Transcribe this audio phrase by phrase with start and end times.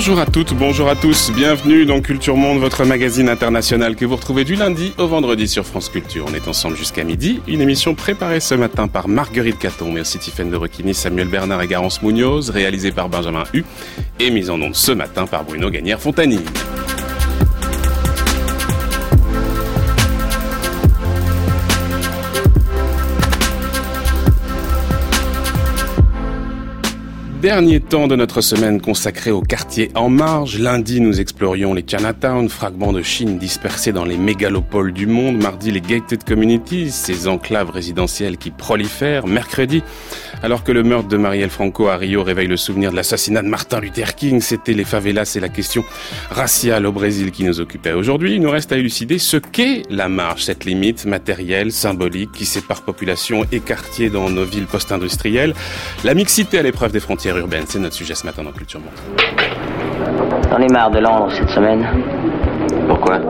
[0.00, 4.16] Bonjour à toutes, bonjour à tous, bienvenue dans Culture Monde, votre magazine international que vous
[4.16, 6.24] retrouvez du lundi au vendredi sur France Culture.
[6.26, 10.18] On est ensemble jusqu'à midi, une émission préparée ce matin par Marguerite Caton, mais aussi
[10.18, 13.62] Tiffaine de Requini, Samuel Bernard et Garance Munoz, réalisée par Benjamin Hu
[14.18, 16.46] et mise en onde ce matin par Bruno Gagnère-Fontanine.
[27.40, 30.58] Dernier temps de notre semaine consacré au quartier en marge.
[30.58, 35.42] Lundi, nous explorions les Chinatown, fragments de Chine dispersés dans les mégalopoles du monde.
[35.42, 39.26] Mardi, les gated communities, ces enclaves résidentielles qui prolifèrent.
[39.26, 39.82] Mercredi,
[40.42, 43.48] alors que le meurtre de Marielle Franco à Rio réveille le souvenir de l'assassinat de
[43.48, 45.84] Martin Luther King, c'était les favelas et la question
[46.30, 48.34] raciale au Brésil qui nous occupait aujourd'hui.
[48.34, 52.82] Il nous reste à élucider ce qu'est la marge, cette limite matérielle, symbolique qui sépare
[52.82, 55.54] population et quartier dans nos villes post-industrielles.
[56.04, 57.64] La mixité à l'épreuve des frontières urbaine.
[57.66, 58.90] C'est notre sujet ce matin dans Culture Monde.
[60.50, 61.86] J'en ai marre de Londres cette semaine.
[62.88, 63.20] Pourquoi?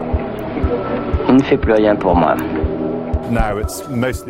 [1.28, 2.36] Il ne fait plus rien pour moi.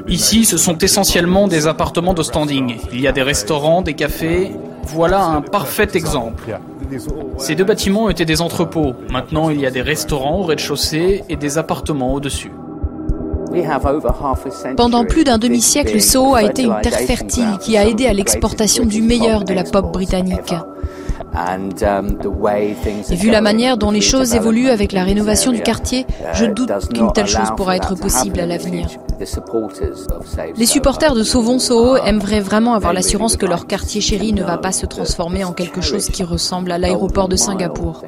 [0.09, 2.77] Ici, ce sont essentiellement des appartements de standing.
[2.93, 4.53] Il y a des restaurants, des cafés.
[4.85, 6.59] Voilà un parfait exemple.
[7.39, 8.95] Ces deux bâtiments étaient des entrepôts.
[9.11, 12.53] Maintenant, il y a des restaurants au rez-de-chaussée et des appartements au-dessus.
[14.77, 18.85] Pendant plus d'un demi-siècle, Soho a été une terre fertile qui a aidé à l'exportation
[18.85, 20.55] du meilleur de la pop britannique.
[23.11, 26.73] Et vu la manière dont les choses évoluent avec la rénovation du quartier, je doute
[26.93, 28.89] qu'une telle chose pourra être possible à l'avenir.
[30.57, 34.59] Les supporters de Sauvons Soho aimeraient vraiment avoir l'assurance que leur quartier chéri ne va
[34.59, 38.03] pas se transformer en quelque chose qui ressemble à l'aéroport de Singapour.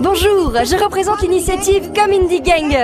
[0.00, 2.76] Bonjour, je représente l'initiative Come Indie Gang.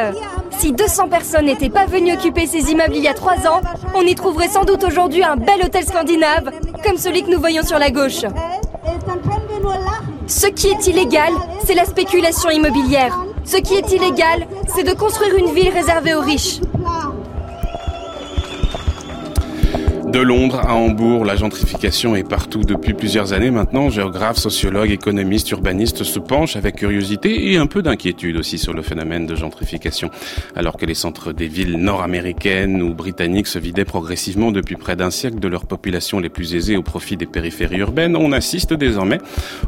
[0.59, 3.61] Si 200 personnes n'étaient pas venues occuper ces immeubles il y a 3 ans,
[3.95, 6.51] on y trouverait sans doute aujourd'hui un bel hôtel scandinave,
[6.85, 8.25] comme celui que nous voyons sur la gauche.
[10.27, 11.33] Ce qui est illégal,
[11.65, 13.19] c'est la spéculation immobilière.
[13.45, 16.61] Ce qui est illégal, c'est de construire une ville réservée aux riches.
[20.15, 23.91] De Londres à Hambourg, la gentrification est partout depuis plusieurs années maintenant.
[23.91, 28.83] Géographes, sociologues, économistes, urbanistes se penchent avec curiosité et un peu d'inquiétude aussi sur le
[28.83, 30.13] phénomène de gentrification.
[30.55, 35.11] Alors que les centres des villes nord-américaines ou britanniques se vidaient progressivement depuis près d'un
[35.11, 39.19] siècle de leurs populations les plus aisées au profit des périphéries urbaines, on assiste désormais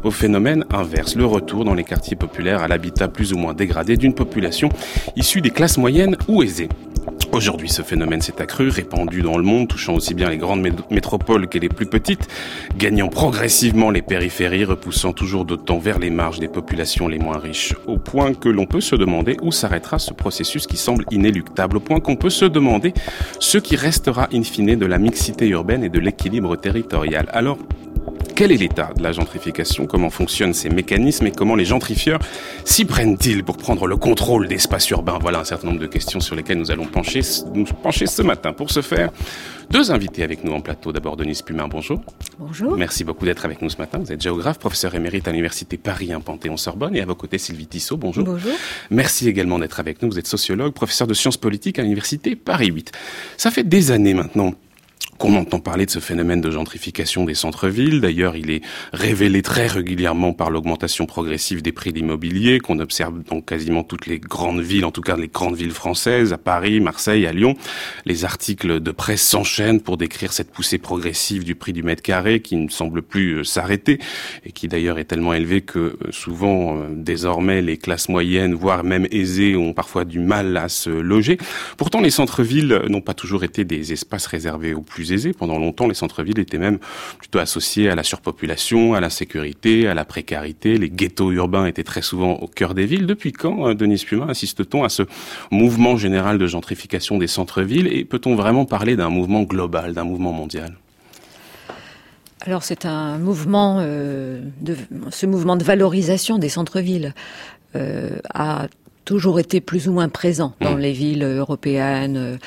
[0.05, 3.97] au phénomène inverse, le retour dans les quartiers populaires à l'habitat plus ou moins dégradé
[3.97, 4.69] d'une population
[5.17, 6.69] issue des classes moyennes ou aisées.
[7.33, 11.47] Aujourd'hui, ce phénomène s'est accru, répandu dans le monde, touchant aussi bien les grandes métropoles
[11.47, 12.27] que les plus petites,
[12.77, 17.75] gagnant progressivement les périphéries, repoussant toujours d'autant vers les marges des populations les moins riches,
[17.85, 21.81] au point que l'on peut se demander où s'arrêtera ce processus qui semble inéluctable, au
[21.81, 22.93] point qu'on peut se demander
[23.39, 27.27] ce qui restera in fine de la mixité urbaine et de l'équilibre territorial.
[27.33, 27.57] Alors,
[28.37, 29.87] quel est l'état de la gentrification?
[29.87, 32.19] Comment fonctionnent ces mécanismes et comment les gentrifieurs
[32.65, 35.17] s'y prennent-ils pour prendre le contrôle d'espaces urbains?
[35.19, 37.21] Voilà un certain nombre de questions sur lesquelles nous allons pencher,
[37.55, 38.53] nous pencher ce matin.
[38.53, 39.09] Pour ce faire,
[39.71, 40.91] deux invités avec nous en plateau.
[40.91, 42.03] D'abord, Denise Pumin, bonjour.
[42.37, 42.77] Bonjour.
[42.77, 43.97] Merci beaucoup d'être avec nous ce matin.
[43.97, 47.65] Vous êtes géographe, professeur émérite à l'Université Paris 1 Panthéon-Sorbonne et à vos côtés Sylvie
[47.65, 48.23] Tissot, bonjour.
[48.23, 48.53] Bonjour.
[48.91, 50.11] Merci également d'être avec nous.
[50.11, 52.91] Vous êtes sociologue, professeur de sciences politiques à l'Université Paris 8.
[53.35, 54.53] Ça fait des années maintenant
[55.17, 58.01] qu'on entend parler de ce phénomène de gentrification des centres-villes.
[58.01, 58.61] D'ailleurs, il est
[58.93, 64.05] révélé très régulièrement par l'augmentation progressive des prix de l'immobilier qu'on observe dans quasiment toutes
[64.05, 67.55] les grandes villes, en tout cas les grandes villes françaises, à Paris, Marseille, à Lyon.
[68.05, 72.41] Les articles de presse s'enchaînent pour décrire cette poussée progressive du prix du mètre carré
[72.41, 73.99] qui ne semble plus euh, s'arrêter
[74.45, 78.83] et qui d'ailleurs est tellement élevé que euh, souvent, euh, désormais, les classes moyennes, voire
[78.83, 81.37] même aisées, ont parfois du mal à se loger.
[81.77, 85.06] Pourtant, les centres-villes n'ont pas toujours été des espaces réservés aux plus
[85.37, 86.79] pendant longtemps, les centres-villes étaient même
[87.19, 90.77] plutôt associés à la surpopulation, à l'insécurité, à la précarité.
[90.77, 93.05] Les ghettos urbains étaient très souvent au cœur des villes.
[93.05, 95.03] Depuis quand, euh, Denis Puma, assiste-t-on à ce
[95.51, 100.31] mouvement général de gentrification des centres-villes Et peut-on vraiment parler d'un mouvement global, d'un mouvement
[100.31, 100.75] mondial?
[102.41, 104.75] Alors c'est un mouvement, euh, de,
[105.09, 107.13] ce mouvement de valorisation des centres-villes
[107.75, 108.67] euh, a
[109.07, 110.79] toujours été plus ou moins présent dans mmh.
[110.79, 112.37] les villes européennes,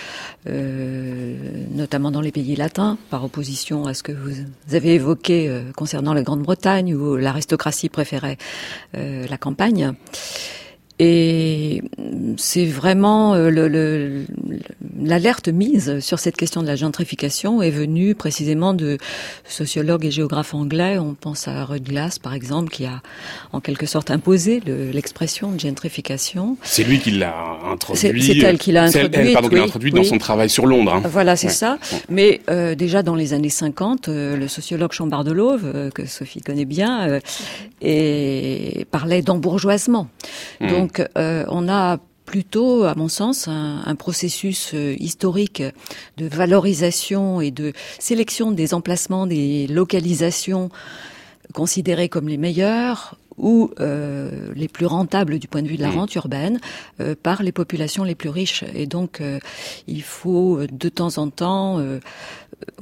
[0.46, 1.36] euh,
[1.74, 4.30] notamment dans les pays latins, par opposition à ce que vous
[4.76, 8.36] avez évoqué euh, concernant la Grande-Bretagne, où l'aristocratie préférait
[8.94, 9.94] euh, la campagne.
[11.02, 11.82] Et
[12.36, 14.26] c'est vraiment le, le,
[15.02, 18.98] l'alerte mise sur cette question de la gentrification est venue précisément de
[19.44, 20.98] sociologues et géographes anglais.
[20.98, 23.00] On pense à Rudd Glass, par exemple, qui a
[23.52, 26.56] en quelque sorte imposé l'expression de gentrification.
[26.62, 27.34] C'est lui qui l'a
[27.70, 28.22] introduit.
[28.22, 29.32] C'est elle qui l'a introduit.
[29.32, 30.94] pardon, oui, introduit dans son travail sur Londres.
[30.94, 31.02] Hein.
[31.08, 31.78] Voilà, c'est ça.
[32.08, 36.40] Mais euh, déjà dans les années 50, euh, le sociologue Chambard de euh, que Sophie
[36.40, 37.20] connaît bien,
[37.80, 40.08] et parlait d'embourgeoisement.
[40.60, 40.68] Mmh.
[40.68, 41.98] Donc on a
[42.30, 45.64] plutôt, à mon sens, un, processus euh, historique
[46.16, 50.70] de valorisation et de sélection des emplacements, des localisations
[51.52, 55.90] considérées comme les meilleures ou euh, les plus rentables du point de vue de la
[55.90, 56.60] rente urbaine
[57.00, 58.64] euh, par les populations les plus riches.
[58.74, 59.22] Et donc,
[59.86, 61.82] il faut de temps en temps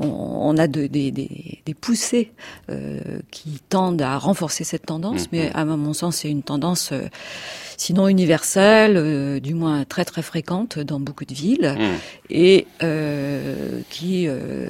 [0.01, 2.33] on, a des, poussées
[3.31, 5.29] qui tendent à renforcer cette tendance, mmh.
[5.33, 6.93] mais à mon sens, c'est une tendance
[7.79, 11.85] sinon universelle, euh, du moins très très fréquente dans beaucoup de villes, mmh.
[12.29, 14.69] et euh, qui euh,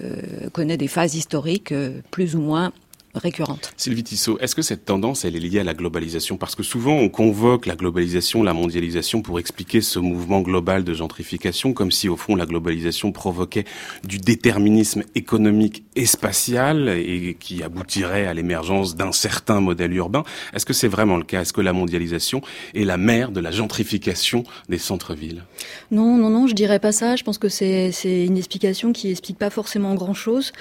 [0.53, 1.75] connaît des phases historiques
[2.13, 2.73] plus ou moins
[3.15, 3.73] récurrente.
[3.77, 6.37] Sylvie Tissot, est-ce que cette tendance, elle est liée à la globalisation?
[6.37, 10.95] Parce que souvent, on convoque la globalisation, la mondialisation pour expliquer ce mouvement global de
[10.95, 13.65] gentrification, comme si, au fond, la globalisation provoquait
[14.05, 20.25] du déterminisme économique et spatial et qui aboutirait à l'émergence d'un certain modèle urbain.
[20.53, 21.43] Est-ce que c'est vraiment le cas?
[21.43, 22.43] Est-ce que la mondialisation
[22.75, 25.45] est la mère de la gentrification des centres-villes?
[25.91, 27.17] Non, non, non, je dirais pas ça.
[27.17, 30.53] Je pense que c'est une explication qui explique pas forcément grand-chose.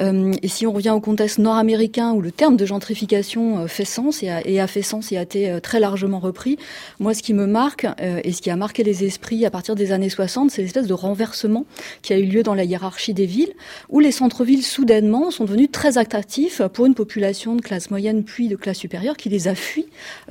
[0.00, 3.84] Euh, et si on revient au contexte nord-américain, où le terme de gentrification euh, fait
[3.84, 6.58] sens et a, fait sens et a été euh, très largement repris.
[6.98, 9.74] Moi, ce qui me marque euh, et ce qui a marqué les esprits à partir
[9.74, 11.66] des années 60, c'est l'espèce de renversement
[12.02, 13.52] qui a eu lieu dans la hiérarchie des villes,
[13.88, 18.48] où les centres-villes soudainement sont devenus très attractifs pour une population de classe moyenne puis
[18.48, 19.86] de classe supérieure qui les a fuis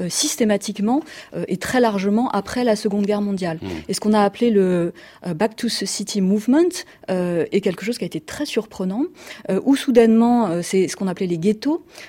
[0.10, 1.02] systématiquement
[1.48, 3.60] et très largement après la Seconde Guerre mondiale.
[3.62, 3.68] Mmh.
[3.88, 4.94] Et ce qu'on a appelé le
[5.36, 6.70] Back to the City Movement
[7.10, 9.04] est quelque chose qui a été très surprenant,
[9.64, 11.38] où soudainement, c'est ce qu'on appelait les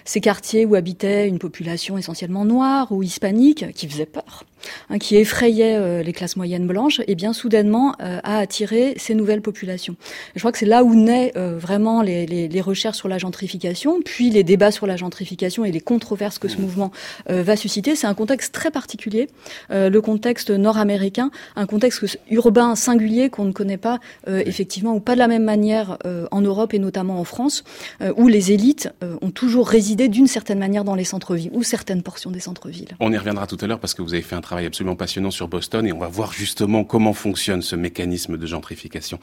[0.05, 4.45] ces quartiers où habitait une population essentiellement noire ou hispanique, qui faisait peur.
[4.91, 9.15] Hein, qui effrayait euh, les classes moyennes blanches, et bien soudainement euh, a attiré ces
[9.15, 9.97] nouvelles populations.
[10.35, 13.19] je crois que c'est là où naît euh, vraiment les, les, les, recherches sur la
[13.19, 16.91] gentrification, puis les débats sur la gentrification et les controverses que ce mouvement
[17.29, 17.95] va susciter.
[17.97, 19.29] C'est un contexte très particulier,
[19.71, 25.19] le contexte nord-américain, un contexte urbain singulier qu'on ne connaît pas effectivement ou pas de
[25.19, 25.99] la même manière
[26.31, 27.65] en Europe et notamment en France,
[28.17, 28.91] où les élites
[29.21, 32.97] ont toujours résidé d'une certaine manière dans les centres-villes ou certaines portions des centres-villes.
[33.01, 34.95] On y reviendra tout à l'heure parce que vous avez fait un travail travail absolument
[34.95, 39.19] passionnant sur Boston et on va voir justement comment fonctionne ce mécanisme de gentrification.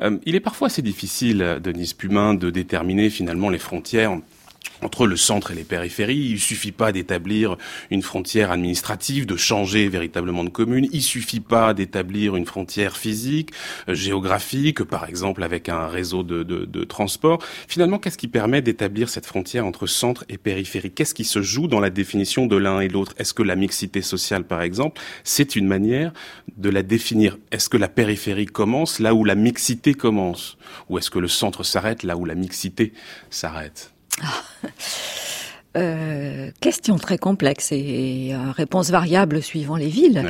[0.00, 4.18] Euh, il est parfois assez difficile, Denise Pumin, de déterminer finalement les frontières
[4.82, 6.30] entre le centre et les périphéries.
[6.30, 7.56] Il suffit pas d'établir
[7.90, 10.88] une frontière administrative, de changer véritablement de commune.
[10.92, 13.50] Il suffit pas d'établir une frontière physique,
[13.88, 17.42] euh, géographique, par exemple avec un réseau de, de, de transport.
[17.68, 20.90] Finalement, qu'est-ce qui permet d'établir cette frontière entre centre et périphérie?
[20.90, 23.14] Qu'est-ce qui se joue dans la définition de l'un et l'autre?
[23.18, 26.12] Est-ce que la mixité sociale, par exemple, c'est une manière
[26.56, 27.38] de la définir?
[27.52, 30.56] Est-ce que la périphérie commence là où la mixité commence?
[30.88, 32.92] Ou est-ce que le centre s'arrête là où la mixité
[33.28, 33.92] s'arrête?
[35.76, 40.24] Euh, question très complexe et euh, réponse variable suivant les villes.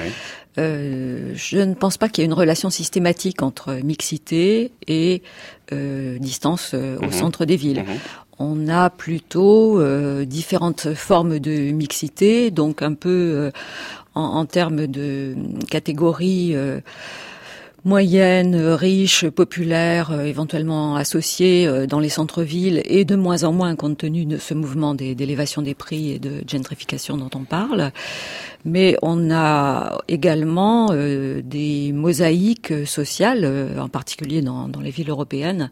[0.59, 5.23] Euh, je ne pense pas qu'il y ait une relation systématique entre mixité et
[5.73, 7.13] distance au mhm.
[7.13, 7.85] centre des villes.
[7.85, 7.99] Mhm.
[8.43, 9.81] On a plutôt
[10.25, 13.53] différentes formes de mixité, donc un peu
[14.15, 15.37] en, en, termes de
[15.71, 16.57] catégories
[17.85, 23.75] moyenne, riche, populaire, euh, éventuellement associée euh, dans les centres-villes et de moins en moins
[23.75, 27.91] compte tenu de ce mouvement d'élévation des prix et de gentrification dont on parle.
[28.67, 35.71] Mais on a également euh, des mosaïques sociales, en particulier dans, les villes européennes,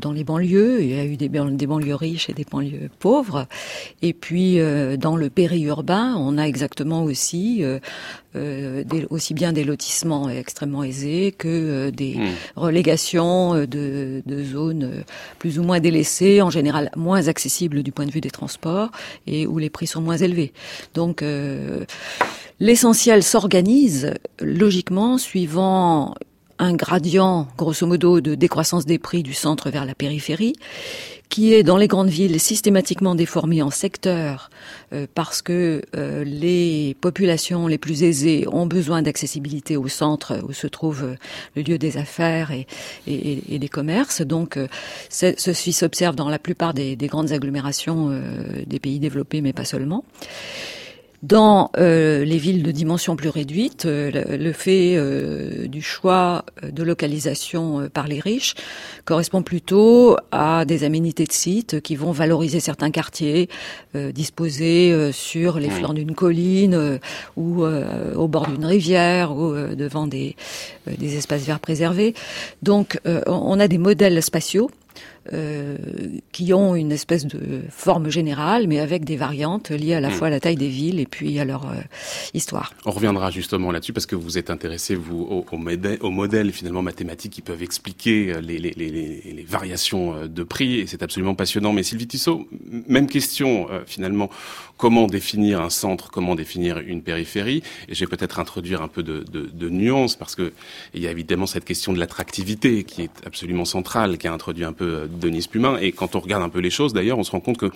[0.00, 0.82] dans les banlieues.
[0.82, 3.46] Il y a eu des, banlieues riches et des banlieues pauvres.
[4.00, 4.58] Et puis
[4.98, 7.62] dans le périurbain, on a exactement aussi
[9.10, 12.32] aussi bien des lotissements extrêmement aisés que euh, des hmm.
[12.56, 15.02] relégations euh, de, de, zones euh,
[15.38, 18.90] plus ou moins délaissées, en général moins accessibles du point de vue des transports
[19.26, 20.52] et où les prix sont moins élevés.
[20.94, 21.24] Donc
[22.60, 26.14] l'essentiel s'organise logiquement suivant
[26.58, 30.54] un gradient, grosso modo, de décroissance des prix du centre vers la périphérie,
[31.28, 34.50] qui est dans les grandes villes systématiquement déformé en secteurs
[34.92, 40.52] euh, parce que euh, les populations les plus aisées ont besoin d'accessibilité au centre où
[40.52, 41.14] se trouve euh,
[41.56, 42.66] le lieu des affaires et,
[43.06, 44.22] et, et des commerces.
[44.22, 44.58] Donc
[45.10, 48.10] ceci s'observe dans la plupart des, des grandes agglomérations
[48.66, 50.04] des pays développés, mais pas seulement.
[51.24, 56.82] Dans euh, les villes de dimension plus réduite, euh, le, fait euh, du choix de
[56.82, 58.54] localisation par les riches
[59.06, 63.48] correspond plutôt à des aménités de sites qui vont valoriser certains quartiers
[63.94, 67.00] disposés sur les flancs d'une colline
[67.36, 70.36] ou au bord d'une rivière ou devant des,
[70.86, 72.14] des espaces verts préservés.
[72.62, 74.70] Donc on a des modèles spatiaux
[75.32, 75.76] euh,
[76.32, 80.12] qui ont une espèce de forme générale, mais avec des variantes liées à la hmm.
[80.12, 81.76] fois à la taille des villes et puis à leur euh,
[82.34, 82.74] histoire.
[82.84, 86.52] On reviendra justement là-dessus parce que vous êtes intéressé vous au, au, modèle, au modèle
[86.52, 91.02] finalement mathématiques qui peuvent expliquer euh, les, les, les, les variations de prix et c'est
[91.02, 91.72] absolument passionnant.
[91.72, 92.46] Mais Sylvie Tissot,
[92.88, 94.30] même question finalement.
[94.76, 99.02] Comment définir un centre Comment définir une périphérie Et je vais peut-être introduire un peu
[99.02, 100.52] de, de, de nuances parce que
[100.94, 104.64] il y a évidemment cette question de l'attractivité qui est absolument centrale, qui a introduit
[104.64, 105.78] un peu Denise Plumin.
[105.78, 107.70] Et quand on regarde un peu les choses, d'ailleurs, on se rend compte que,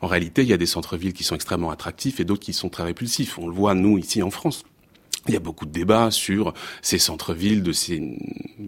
[0.00, 2.68] en réalité, il y a des centres-villes qui sont extrêmement attractifs et d'autres qui sont
[2.68, 3.38] très répulsifs.
[3.38, 4.64] On le voit, nous, ici en France.
[5.28, 8.18] Il y a beaucoup de débats sur ces centres-villes, de ces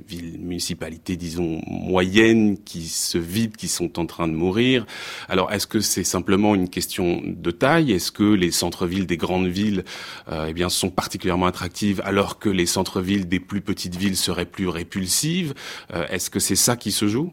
[0.06, 4.86] villes municipalités, disons, moyennes, qui se vident, qui sont en train de mourir.
[5.28, 7.92] Alors, est-ce que c'est simplement une question de taille?
[7.92, 9.84] Est-ce que les centres-villes des grandes villes,
[10.28, 14.44] euh, eh bien, sont particulièrement attractives, alors que les centres-villes des plus petites villes seraient
[14.44, 15.54] plus répulsives?
[15.94, 17.32] Euh, Est-ce que c'est ça qui se joue?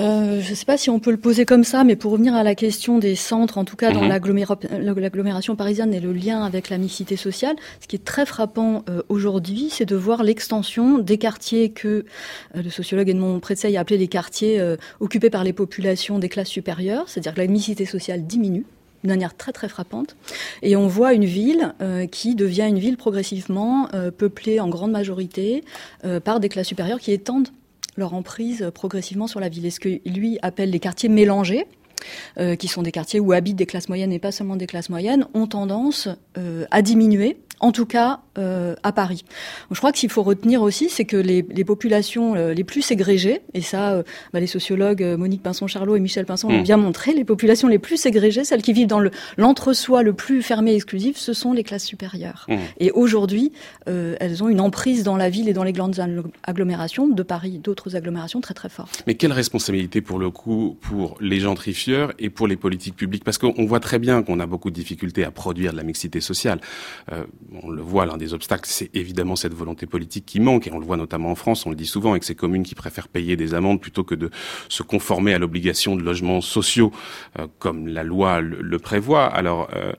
[0.00, 2.34] Euh, je ne sais pas si on peut le poser comme ça, mais pour revenir
[2.34, 4.08] à la question des centres, en tout cas dans mhm.
[4.80, 9.02] l'agglomération parisienne et le lien avec la mixité sociale, ce qui est très frappant euh,
[9.08, 12.04] aujourd'hui, c'est de voir l'extension des quartiers que
[12.56, 14.60] euh, le sociologue Edmond Pretzeil a appelé les quartiers
[15.00, 18.64] occupés par les populations des classes supérieures, c'est-à-dire que la mixité sociale diminue
[19.02, 20.16] de manière très très frappante.
[20.62, 21.74] Et on voit une ville
[22.10, 25.62] qui devient une ville progressivement peuplée en grande majorité
[26.24, 27.48] par des classes supérieures qui étendent
[27.96, 29.66] leur emprise progressivement sur la ville.
[29.66, 31.66] est ce que lui appelle les quartiers mélangés,
[32.38, 34.90] euh, qui sont des quartiers où habitent des classes moyennes et pas seulement des classes
[34.90, 36.08] moyennes, ont tendance
[36.38, 39.24] euh, à diminuer en tout cas euh, à Paris.
[39.70, 43.40] je crois que s'il faut retenir aussi, c'est que les, les populations les plus ségrégées,
[43.54, 46.64] et ça, bah, les sociologues Monique Pinson-Charlot et Michel Pinson l'ont mm.
[46.64, 49.00] bien montré, les populations les plus ségrégées, celles qui vivent dans
[49.38, 52.44] l'entre-soi le, plus fermé et exclusif, ce sont les classes supérieures.
[52.48, 52.56] Mm.
[52.80, 53.52] Et aujourd'hui,
[53.86, 56.00] elles ont une emprise dans la ville et dans les grandes
[56.42, 59.04] agglomérations de Paris, d'autres agglomérations très très fortes.
[59.06, 61.46] Mais quelle responsabilité pour le coup pour les
[62.18, 65.24] et pour les politiques publiques Parce qu'on voit très bien qu'on a beaucoup de difficultés
[65.24, 66.60] à produire de la mixité sociale
[67.62, 70.78] on le voit, l'un des obstacles, c'est évidemment cette volonté politique qui manque, et on
[70.78, 73.36] le voit notamment en France, on le dit souvent, avec ces communes qui préfèrent payer
[73.36, 74.30] des amendes plutôt que de
[74.68, 76.92] se conformer à l'obligation de logements sociaux,
[77.38, 79.26] euh, comme la loi le, prévoit.
[79.26, 79.92] Alors, euh,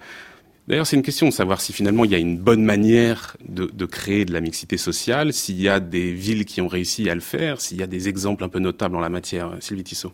[0.67, 3.85] D'ailleurs, c'est une question de savoir si finalement il y a une bonne manière de
[3.85, 7.21] créer de la mixité sociale, s'il y a des villes qui ont réussi à le
[7.21, 9.51] faire, s'il y a des exemples un peu notables en la matière.
[9.59, 10.11] Sylvie Tissot.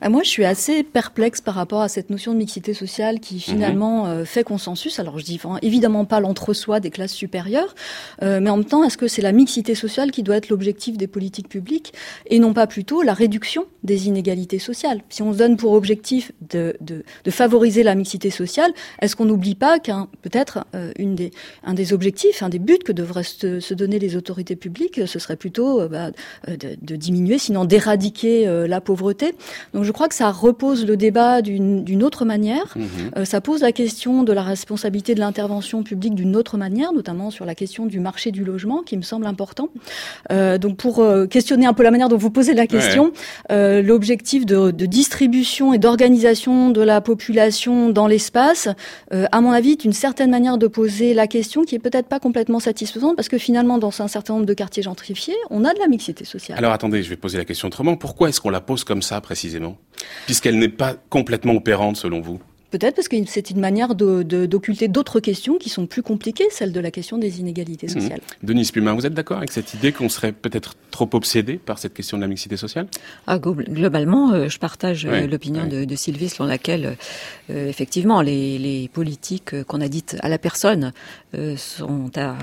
[0.00, 3.40] Bah, moi, je suis assez perplexe par rapport à cette notion de mixité sociale qui
[3.40, 4.10] finalement mhm.
[4.10, 4.98] euh, fait consensus.
[5.00, 7.74] Alors, je dis évidemment pas l'entre-soi des classes supérieures,
[8.22, 10.96] euh, mais en même temps, est-ce que c'est la mixité sociale qui doit être l'objectif
[10.96, 11.92] des politiques publiques
[12.26, 15.02] et non pas plutôt la réduction des inégalités sociales?
[15.08, 18.72] Si on se donne pour objectif de, de, de favoriser la mixité sociale,
[19.02, 21.30] est-ce qu'on n'oublie pas qu'un peut-être euh, une des,
[21.64, 25.18] un des objectifs, un des buts que devraient se, se donner les autorités publiques, ce
[25.18, 26.10] serait plutôt bah,
[26.46, 29.34] de, de, diminuer, sinon d'éradiquer la pauvreté?
[29.74, 32.74] Donc je crois que ça repose le débat d'une autre manière.
[32.76, 32.86] Mhm.
[33.16, 37.30] Euh, ça pose la question de la responsabilité de l'intervention publique d'une autre manière, notamment
[37.30, 39.68] sur la question du marché du logement, qui me semble important.
[40.32, 43.12] Euh, donc pour euh, questionner un peu la manière dont vous posez la question,
[43.50, 48.68] l'objectif de, de, distribution et d'organisation de la population dans l'espace,
[49.10, 52.20] à mon avis, est une certaine manière de poser la question qui est peut-être pas
[52.20, 55.78] complètement satisfaisante, parce que finalement, dans un certain nombre de quartiers gentrifiés, on a de
[55.78, 56.58] la mixité sociale.
[56.58, 57.96] Alors attendez, je vais poser la question autrement.
[57.96, 59.37] Pourquoi est-ce qu'on la pose comme ça précisément
[60.26, 62.40] puisqu'elle n'est pas complètement opérante selon vous?
[62.70, 66.80] Peut-être parce que c'est une manière d'occulter d'autres questions qui sont plus compliquées, celle de
[66.80, 67.92] la question des inégalités mhm.
[67.94, 68.20] sociales.
[68.42, 71.94] Denise Pumin, vous êtes d'accord avec cette idée qu'on serait peut-être trop obsédé par cette
[71.94, 72.86] question de la mixité sociale?
[73.26, 76.96] Ah, Globalement, euh, je partage euh, l'opinion de, Sylvie selon laquelle,
[77.48, 80.92] euh, effectivement, les, les politiques qu'on a dites à la personne
[81.56, 82.36] sont à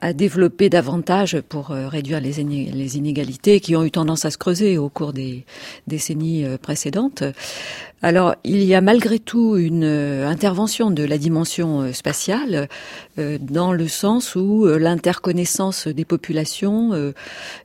[0.00, 4.78] à développer davantage pour euh, réduire les, inégalités qui ont eu tendance à se creuser
[4.78, 5.44] au cours des
[5.86, 7.22] décennies euh, précédentes.
[8.02, 12.68] Alors, il y a malgré tout une euh, intervention de la dimension spatiale
[13.18, 17.12] dans le sens où l'interconnaissance des populations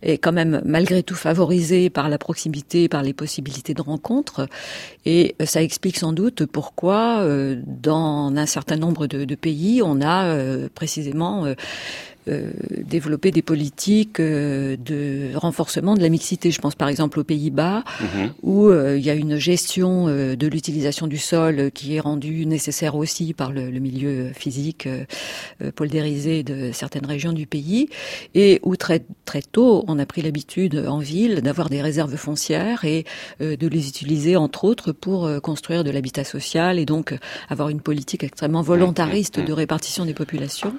[0.02, 4.48] est quand même malgré tout favorisée par la proximité, par les possibilités de rencontre.
[5.06, 7.26] Et ça explique sans doute pourquoi,
[7.66, 10.36] dans un certain nombre de pays, on a
[10.76, 11.46] précisément
[12.28, 16.52] développer des politiques de renforcement de la mixité.
[16.52, 18.32] Je pense par exemple aux Pays-Bas, mhm.
[18.42, 23.34] où il y a une gestion de l'utilisation du sol qui est rendue nécessaire aussi
[23.34, 24.88] par le, le milieu physique
[25.76, 27.90] poldérisé de certaines régions du pays,
[28.34, 32.86] et où très très tôt on a pris l'habitude en ville d'avoir des réserves foncières
[32.86, 33.06] et
[33.40, 37.14] de les utiliser entre autres pour construire de l'habitat social et donc
[37.50, 40.74] avoir une politique extrêmement volontariste de répartition des populations.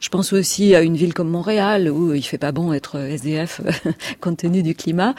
[0.00, 3.60] Je pense aussi à une ville comme Montréal où il fait pas bon être SDF
[4.20, 5.14] compte tenu du climat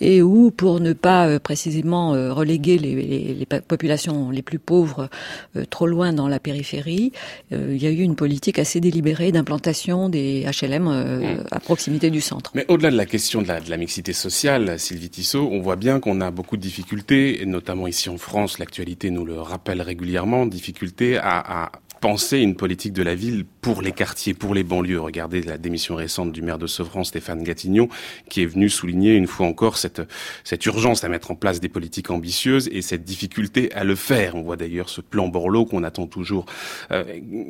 [0.00, 5.08] et où pour ne pas euh, précisément euh, reléguer les, les, populations les plus pauvres
[5.56, 7.12] euh, trop loin dans la périphérie,
[7.50, 11.44] il y a eu une politique assez délibérée d'implantation des HLM mm.
[11.50, 12.52] à proximité du centre.
[12.54, 15.76] Mais au-delà de la question de la, de la mixité sociale, Sylvie Tissot, on voit
[15.76, 20.46] bien qu'on a beaucoup de difficultés, notamment ici en France, l'actualité nous le rappelle régulièrement,
[20.46, 25.00] difficulté à, à penser une politique de la ville pour les quartiers, pour les banlieues.
[25.00, 27.88] Regardez la démission récente du maire de Sevran, Stéphane Gatignon,
[28.28, 30.02] qui est venu souligner une fois encore cette,
[30.44, 34.34] cette urgence à mettre en place des politiques ambitieuses et cette difficulté à le faire.
[34.34, 36.46] On voit d'ailleurs ce plan Borloo qu'on attend toujours.
[36.90, 37.04] Euh,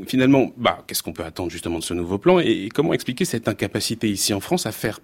[0.07, 3.49] finalement, bah, qu'est-ce qu'on peut attendre justement de ce nouveau plan et, comment expliquer cette
[3.49, 5.01] incapacité ici en France à faire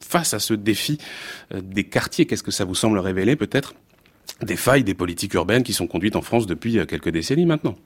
[0.00, 0.98] face à ce défi
[1.54, 2.26] euh, des quartiers?
[2.26, 3.74] Qu'est-ce que ça vous semble révéler peut-être?
[4.42, 7.76] Des failles des politiques urbaines qui sont conduites en France depuis euh, quelques décennies maintenant.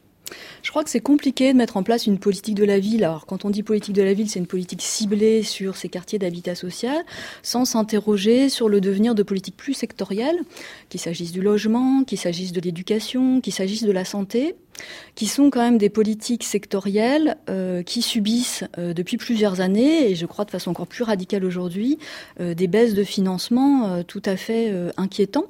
[0.62, 3.04] Je crois que c'est compliqué de mettre en place une politique de la ville.
[3.04, 6.18] Alors, quand on dit politique de la ville, c'est une politique ciblée sur ces quartiers
[6.18, 7.04] d'habitat social,
[7.42, 10.40] sans s'interroger sur le devenir de politiques plus sectorielles,
[10.88, 14.56] qu'il s'agisse du logement, qu'il s'agisse de l'éducation, qu'il s'agisse de la santé,
[15.14, 20.14] qui sont quand même des politiques sectorielles euh, qui subissent euh, depuis plusieurs années, et
[20.14, 21.98] je crois de façon encore plus radicale aujourd'hui,
[22.40, 25.46] euh, des baisses de financement tout à fait inquiétants.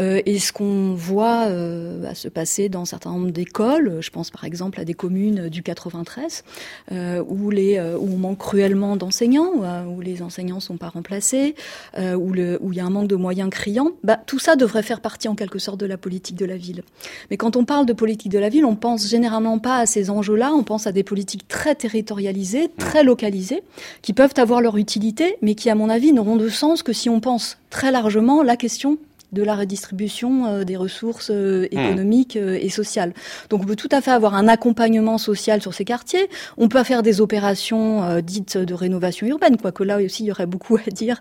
[0.00, 4.30] Euh, et ce qu'on voit euh, se passer dans un certain nombre d'écoles, je pense
[4.30, 6.44] par exemple à des communes du 93,
[6.92, 9.52] euh, où, les, euh, où on manque cruellement d'enseignants,
[9.86, 11.54] où, les enseignants sont pas remplacés,
[11.96, 14.82] où, le, où il y a un manque de moyens criants, bah, tout ça devrait
[14.82, 16.82] faire partie en quelque sorte de la politique de la ville.
[17.30, 20.10] Mais quand on parle de politique de la ville, on pense généralement pas à ces
[20.10, 23.62] enjeux-là, on pense à des politiques très territorialisées, très localisées,
[24.02, 27.08] qui peuvent avoir leur utilité, mais qui, à mon avis, n'auront de sens que si
[27.08, 28.98] on pense très largement la question
[29.34, 31.78] de la redistribution euh, des ressources euh, hmm.
[31.78, 33.12] économiques euh, et sociales.
[33.50, 36.30] Donc on peut tout à fait avoir un accompagnement social sur ces quartiers.
[36.56, 40.46] On peut faire des opérations dites de rénovation urbaine, quoique là aussi il y aurait
[40.46, 41.20] beaucoup à dire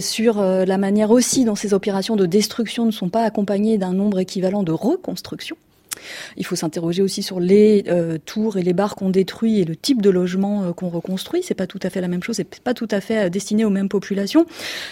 [0.00, 4.18] sur la manière aussi dont ces opérations de destruction ne sont pas accompagnées d'un nombre
[4.18, 5.56] équivalent de reconstruction.
[6.36, 9.76] Il faut s'interroger aussi sur les euh, tours et les bars qu'on détruit et le
[9.76, 11.42] type de logement euh, qu'on reconstruit.
[11.42, 13.64] C'est pas tout à fait la même chose, c'est pas tout à fait euh, destiné
[13.64, 14.46] aux mêmes populations.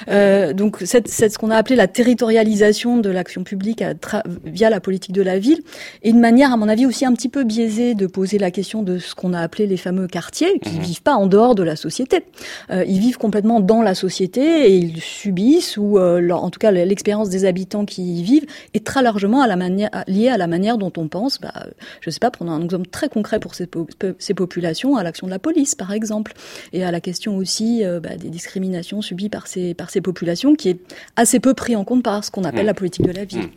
[0.08, 3.82] donc c'est ce qu'on a appelé la territorialisation de l'action publique
[4.44, 5.62] via la politique de la ville
[6.02, 8.82] et une manière, à mon avis, aussi un petit peu biaisée de poser la question
[8.82, 10.82] de ce qu'on a appelé les fameux quartiers qui mmh.
[10.82, 12.24] vivent pas en dehors de la société.
[12.70, 17.44] ils vivent complètement dans la société et ils subissent ou en tout cas l'expérience des
[17.44, 20.92] habitants qui y vivent est très largement à la manière, liée à la manière dont
[20.98, 21.66] on pense, bah,
[22.00, 23.68] je ne sais pas, prendre un exemple très concret pour ces,
[24.18, 26.34] ces populations, à l'action de la police, par exemple,
[26.72, 30.54] et à la question aussi euh, bah, des discriminations subies par ces, par ces populations,
[30.54, 30.80] qui est
[31.16, 32.66] assez peu pris en compte par ce qu'on appelle mmh.
[32.66, 33.40] la politique de la ville.
[33.40, 33.50] Mmh.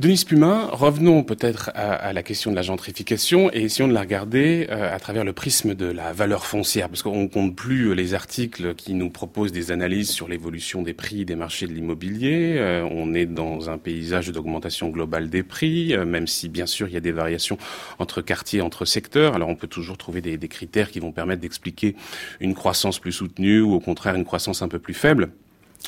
[0.00, 4.66] Denis Pumin, revenons peut-être à, la question de la gentrification et essayons de la regarder
[4.70, 8.74] euh, à travers le prisme de la valeur foncière, parce qu'on compte plus les articles
[8.76, 12.54] qui nous proposent des analyses sur l'évolution des prix des marchés de l'immobilier.
[12.56, 16.88] Euh, on est dans un paysage d'augmentation globale des prix, euh, même si bien sûr
[16.88, 17.58] il y a des variations
[17.98, 19.34] entre quartiers, entre secteurs.
[19.34, 21.94] Alors on peut toujours trouver des, des critères qui vont permettre d'expliquer
[22.40, 25.30] une croissance plus soutenue ou au contraire une croissance un peu plus faible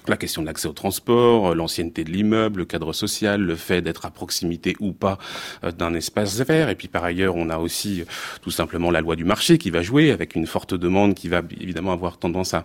[0.08, 3.82] la question de l'accès au transport, euh, l'ancienneté de l'immeuble, le cadre social, le fait
[3.82, 5.18] d'être à proximité ou pas
[5.64, 6.68] euh, d'un espace vert.
[6.68, 8.04] Et puis par ailleurs, on a aussi euh,
[8.40, 11.42] tout simplement la loi du marché qui va jouer avec une forte demande qui va
[11.60, 12.64] évidemment avoir tendance à,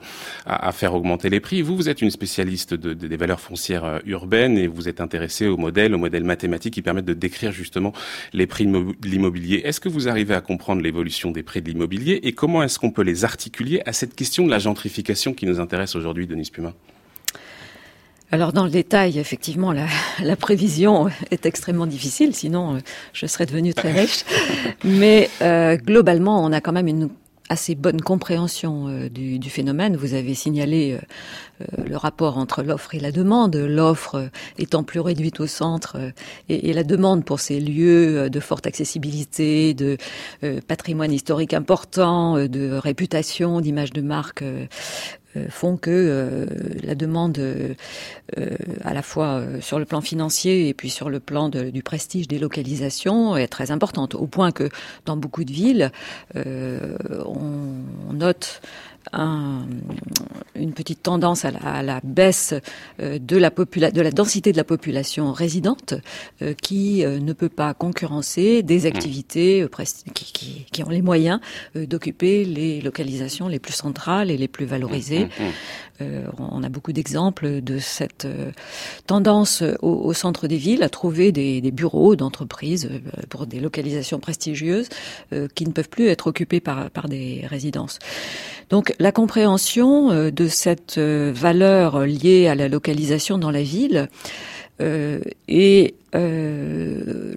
[0.71, 1.61] faire augmenter les prix.
[1.61, 5.57] Vous, vous êtes une spécialiste de, des valeurs foncières urbaines et vous êtes intéressé au
[5.57, 7.93] modèle, au modèle mathématique qui permettent de décrire justement
[8.33, 9.61] les prix de l'immobilier.
[9.63, 12.91] Est-ce que vous arrivez à comprendre l'évolution des prix de l'immobilier et comment est-ce qu'on
[12.91, 16.73] peut les articuler à cette question de la gentrification qui nous intéresse aujourd'hui, Denis Puma?
[18.31, 19.87] Alors dans le détail, effectivement, la,
[20.21, 22.79] la, prévision est extrêmement difficile, sinon euh,
[23.13, 24.25] je serais devenu très riche.
[24.83, 27.09] Mais euh, globalement, on a quand même une
[27.49, 29.95] assez bonne compréhension euh, du, du, phénomène.
[29.95, 30.99] Vous avez signalé
[31.77, 35.95] le rapport entre l'offre et la demande, l'offre étant plus réduite au centre
[36.49, 39.97] et, et, la demande pour ces lieux de forte accessibilité, de
[40.67, 44.43] patrimoine historique important, de réputation, d'image de marque
[45.49, 46.47] font que
[46.83, 47.39] la demande,
[48.83, 52.39] à la fois sur le plan financier et puis sur le plan du prestige des
[52.39, 54.15] localisations, est très importante.
[54.15, 54.69] Au point que
[55.05, 55.91] dans beaucoup de villes,
[56.35, 58.61] on note
[59.13, 59.65] un,
[60.57, 62.53] une petite tendance à la, à la baisse
[62.99, 65.93] euh, de la, de la densité de la population résidente
[66.41, 68.87] euh, qui euh, ne peut pas concurrencer des mmh.
[68.87, 69.67] activités
[70.13, 71.39] qui, qui, qui, ont les moyens
[71.75, 75.25] d'occuper les localisations les plus centrales et les plus valorisées.
[75.99, 76.05] Mmh, mmh,
[76.37, 78.27] on a beaucoup d'exemples de cette
[79.05, 82.89] tendance au, au, centre des villes à trouver des, des bureaux d'entreprises
[83.29, 84.89] pour des localisations prestigieuses
[85.55, 87.99] qui ne peuvent plus être occupées par, par des résidences.
[88.69, 94.09] Donc la compréhension euh, de cette euh, valeur liée à la localisation dans la ville
[94.81, 97.35] euh, et euh,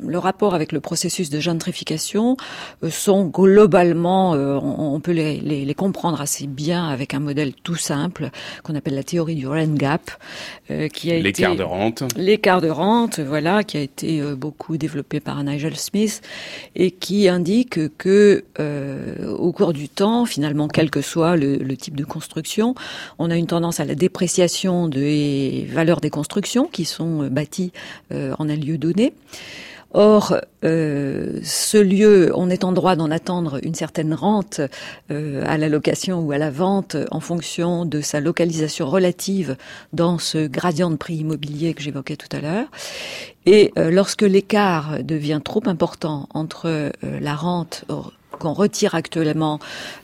[0.00, 2.36] le rapport avec le processus de gentrification
[2.82, 7.52] euh, sont globalement, euh, on, peut les, les, les, comprendre assez bien avec un modèle
[7.54, 8.30] tout simple
[8.62, 10.10] qu'on appelle la théorie du rent gap,
[10.92, 15.42] qui a l'écart de rente, l'écart de rente, voilà, qui a été beaucoup développé par
[15.44, 16.22] Nigel Smith
[16.74, 21.96] et qui indique que au cours du temps, finalement, quel que soit le, le type
[21.96, 22.74] de construction,
[23.18, 27.72] on a une tendance à la dépréciation des valeurs des constructions qui sont bâties
[28.12, 29.12] euh, en un lieu donné.
[29.94, 34.62] Or, euh, ce lieu, on est en droit d'en attendre une certaine rente
[35.10, 39.56] euh, à la location ou à la vente en fonction de sa localisation relative
[39.92, 42.68] dans ce gradient de prix immobilier que j'évoquais tout à l'heure.
[43.44, 47.84] Et lorsque l'écart devient trop important entre la rente
[48.42, 49.60] qu'on retire actuellement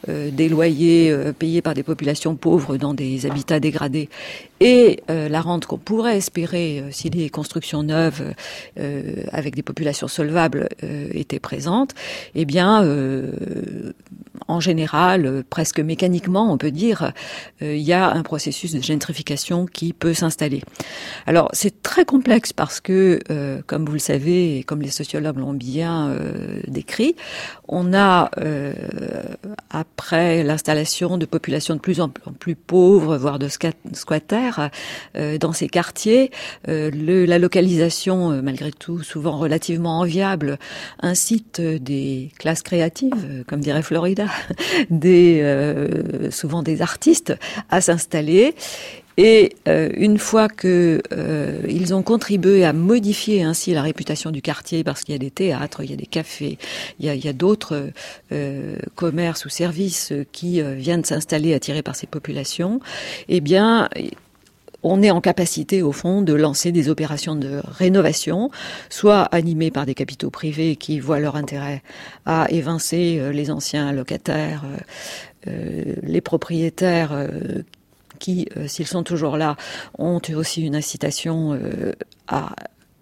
[0.08, 4.08] euh, des loyers euh, payés par des populations pauvres dans des habitats dégradés
[4.60, 8.34] et euh, la rente qu'on pourrait espérer si les constructions neuves
[9.32, 10.68] avec des populations solvables
[11.12, 11.94] étaient présentes,
[12.34, 12.84] eh bien,
[14.48, 17.12] en général, presque mécaniquement, on peut dire,
[17.60, 20.62] il y a un processus de gentrification qui peut s'installer.
[21.26, 23.20] Alors, c'est très complexe parce que,
[23.66, 26.16] comme vous le savez et comme les sociologues l'ont bien
[26.66, 27.14] décrit,
[27.68, 28.72] on a euh,
[29.70, 34.70] après l'installation de populations de plus en plus pauvres, voire de squatters
[35.16, 36.30] euh, dans ces quartiers,
[36.68, 40.58] euh, le, la localisation, malgré tout souvent relativement enviable,
[41.00, 44.26] incite des classes créatives, comme dirait Florida,
[44.90, 45.38] des
[46.30, 47.34] souvent des artistes,
[47.70, 48.54] à s'installer
[49.18, 54.40] et euh, une fois que euh, ils ont contribué à modifier ainsi la réputation du
[54.40, 56.56] quartier, parce qu'il y a des théâtres, il y a des cafés,
[57.00, 57.90] il y a, a d'autres
[58.30, 62.80] euh, commerces ou services qui viennent s'installer attirés par ces populations,
[63.28, 63.88] eh bien
[64.84, 68.52] on est en capacité, au fond, de lancer des opérations de rénovation,
[68.88, 71.82] soit animées par des capitaux privés qui voient leur intérêt
[72.24, 74.62] à évincer les anciens locataires,
[75.44, 77.26] les propriétaires
[78.18, 79.56] qui, euh, s'ils sont toujours là,
[79.98, 81.92] ont aussi une incitation euh,
[82.26, 82.54] à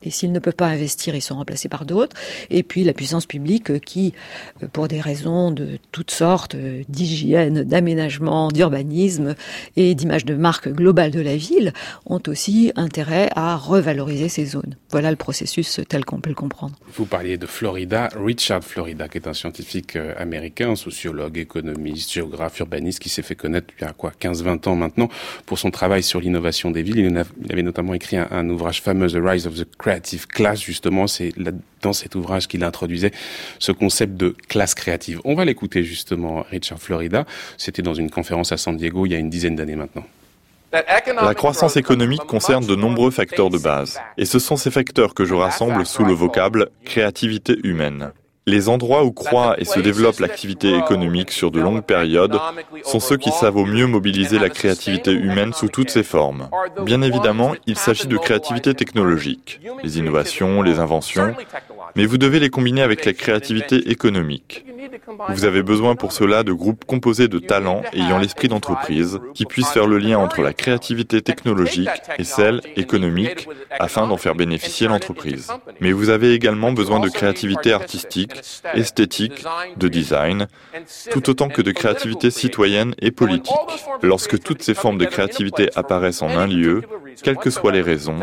[0.07, 2.17] et s'ils ne peuvent pas investir, ils sont remplacés par d'autres.
[2.51, 4.15] Et puis la puissance publique euh, qui,
[4.63, 9.35] euh, pour des raisons de toutes sortes, euh, d'hygiène, d'aménagement, d'urbanisme
[9.77, 11.73] et d'image de marque globale de la ville,
[12.07, 14.77] ont aussi intérêt à revaloriser ces zones.
[14.91, 16.77] Voilà le processus tel qu'on peut le comprendre.
[16.95, 23.01] Vous parliez de Florida, Richard Florida, qui est un scientifique américain, sociologue, économiste, géographe, urbaniste,
[23.01, 25.09] qui s'est fait connaître il y a quoi 15-20 ans maintenant
[25.47, 26.99] pour son travail sur l'innovation des villes.
[26.99, 31.07] Il, avait notamment écrit un, un ouvrage fameux, The Rise of the Creative Class, justement,
[31.07, 31.33] c'est
[31.81, 33.13] dans cet ouvrage qu'il introduisait
[33.59, 35.21] ce concept de classe créative.
[35.25, 37.25] On va l'écouter justement, Richard Florida.
[37.57, 40.05] C'était dans une conférence à San Diego il y a une dizaine d'années maintenant.
[40.73, 45.25] La croissance économique concerne de nombreux facteurs de base, et ce sont ces facteurs que
[45.25, 48.13] je rassemble sous le vocable créativité humaine.
[48.49, 52.39] Les endroits où croît et se développe l'activité économique sur de longues périodes
[52.85, 56.49] sont ceux qui savent au mieux mobiliser la créativité humaine sous toutes ses formes.
[56.83, 61.35] Bien évidemment, il s'agit de créativité technologique, les innovations, les inventions,
[61.97, 64.65] mais vous devez les combiner avec la créativité économique.
[65.31, 69.71] Vous avez besoin pour cela de groupes composés de talents ayant l'esprit d'entreprise, qui puissent
[69.71, 75.49] faire le lien entre la créativité technologique et celle économique afin d'en faire bénéficier l'entreprise.
[75.81, 78.33] Mais vous avez également besoin de créativité artistique,
[78.75, 79.45] esthétique,
[79.77, 80.49] de design,
[81.11, 83.55] tout autant que de créativité citoyenne et politique.
[84.03, 86.83] Lorsque toutes ces formes de créativité apparaissent en un lieu,
[87.23, 88.19] quelles que soient les raisons,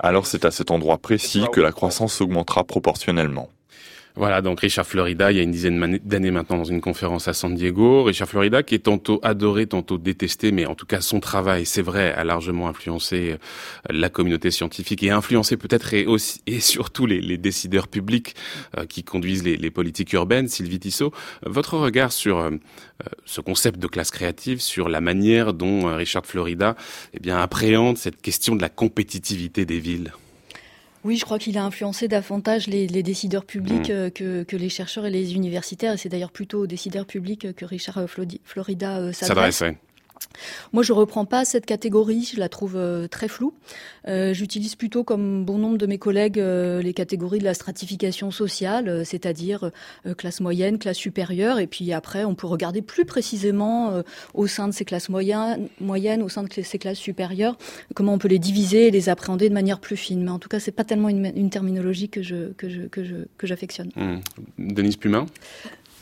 [0.00, 3.48] alors c'est à cet endroit précis que la croissance augmentera proportionnellement.
[4.14, 7.32] Voilà, donc Richard Florida, il y a une dizaine d'années maintenant dans une conférence à
[7.32, 8.04] San Diego.
[8.04, 11.80] Richard Florida qui est tantôt adoré, tantôt détesté, mais en tout cas son travail, c'est
[11.80, 13.36] vrai, a largement influencé euh,
[13.88, 18.34] la communauté scientifique et a influencé peut-être et, aussi, et surtout les, décideurs publics
[18.76, 20.46] euh, qui conduisent les, les, politiques urbaines.
[20.46, 21.12] Sylvie Tissot,
[21.46, 22.50] votre regard sur euh,
[23.24, 26.76] ce concept de classe créative, sur la manière dont Richard Florida
[27.14, 30.12] eh bien, appréhende cette question de la compétitivité des villes?
[31.04, 33.92] Oui, je crois qu'il a influencé davantage les, les décideurs publics mmh.
[33.92, 35.94] euh, que, que, les chercheurs et les universitaires.
[35.94, 37.98] Et c'est d'ailleurs plutôt aux décideurs publics que Richard
[38.44, 39.64] Florida euh, s'adresse.
[40.72, 43.54] Moi, je reprends pas cette catégorie, je la trouve euh, très floue.
[44.08, 48.30] Euh, J'utilise plutôt, comme bon nombre de mes collègues, euh, les catégories de la stratification
[48.30, 49.70] sociale, c'est-à-dire
[50.16, 54.02] classe moyenne, classe supérieure, et puis après, on peut regarder plus précisément
[54.34, 57.56] au sein de ces classes moyennes, au sein de ces classes supérieures,
[57.94, 60.22] comment on peut les diviser et les appréhender de manière plus fine.
[60.22, 62.22] Mais en tout cas, c'est pas tellement une, terminologie que
[63.42, 63.90] j'affectionne.
[63.96, 64.18] Mmh.
[64.58, 65.26] Denise Pumin.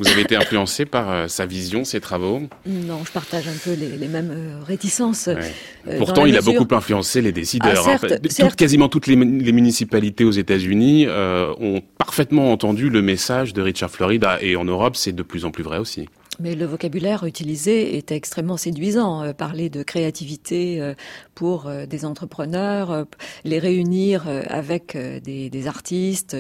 [0.00, 3.74] Vous avez été influencé par euh, sa vision, ses travaux Non, je partage un peu
[3.74, 5.26] les, les mêmes euh, réticences.
[5.26, 5.52] Ouais.
[5.88, 6.54] Euh, Pourtant, il mesure...
[6.54, 7.86] a beaucoup influencé les décideurs.
[7.86, 8.28] Ah, certes, hein.
[8.30, 8.56] certes.
[8.56, 14.38] quasiment toutes les, les, municipalités aux États-Unis ont parfaitement entendu le message de Richard Florida,
[14.40, 16.08] et en Europe, c'est de plus en plus vrai aussi.
[16.40, 19.22] Mais le vocabulaire utilisé était extrêmement séduisant.
[19.22, 20.94] Euh, parler de créativité euh,
[21.34, 23.06] pour euh, des entrepreneurs,
[23.44, 26.36] les réunir avec des, des, artistes,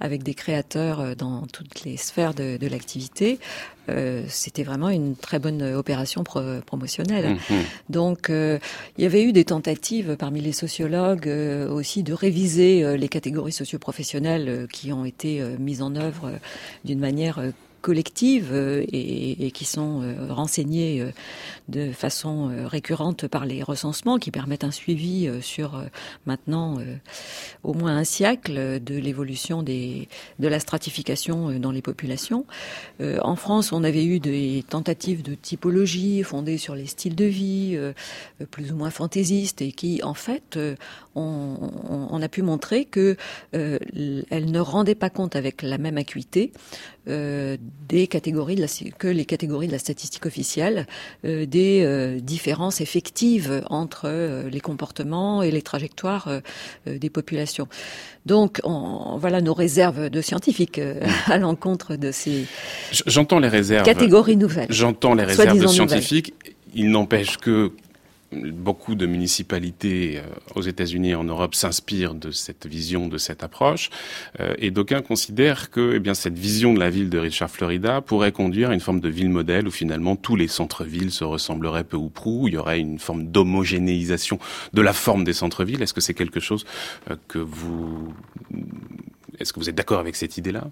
[0.00, 3.38] avec des créateurs dans toutes les sphères de, de l'activité,
[4.28, 7.36] c'était vraiment une très bonne opération pro promotionnelle.
[7.48, 7.54] Mmh.
[7.88, 11.28] Donc, il y avait eu des tentatives parmi les sociologues
[11.70, 16.32] aussi de réviser les catégories socioprofessionnelles qui ont été mises en œuvre
[16.84, 17.40] d'une manière
[17.80, 21.10] collectives euh, et, et, qui sont euh, renseignées euh,
[21.68, 25.82] de façon récurrente par les recensements qui permettent un suivi sur
[26.24, 26.78] maintenant
[27.62, 32.46] au moins un siècle de l'évolution des de la stratification dans les populations.
[33.00, 37.78] En France, on avait eu des tentatives de typologie fondées sur les styles de vie
[38.50, 40.58] plus ou moins fantaisistes et qui en fait
[41.14, 41.56] on,
[42.10, 43.16] on a pu montrer que
[43.54, 46.52] euh, ne rendaient pas compte avec la même acuité
[47.88, 48.66] des catégories de la,
[48.98, 50.86] que les catégories de la statistique officielle
[51.24, 56.40] euh, des euh, différences effectives entre euh, les comportements et les trajectoires euh,
[56.86, 57.68] des populations.
[58.26, 60.80] Donc on, voilà nos réserves de scientifiques
[61.26, 62.46] à l'encontre de ces
[63.06, 64.66] j'entends les réserves catégories nouvelles.
[64.70, 66.34] J'entends les réserves de scientifiques.
[66.34, 66.54] Nouvelles.
[66.74, 67.72] Il n'empêche que
[68.32, 70.22] beaucoup de municipalités euh,
[70.54, 73.90] aux États-Unis et en Europe s'inspirent de cette vision, de cette approche,
[74.40, 78.00] euh, et d'aucuns considèrent que eh bien, cette vision de la ville de Richard Florida
[78.00, 81.84] pourrait conduire à une forme de ville modèle où finalement tous les centres-villes se ressembleraient
[81.84, 84.38] peu ou prou, où il y aurait une forme d'homogénéisation
[84.72, 85.82] de la forme des centres-villes.
[85.82, 86.64] Est-ce que c'est quelque chose
[87.10, 88.12] euh, que vous...
[89.38, 90.68] Est-ce que vous êtes d'accord avec cette idée-là?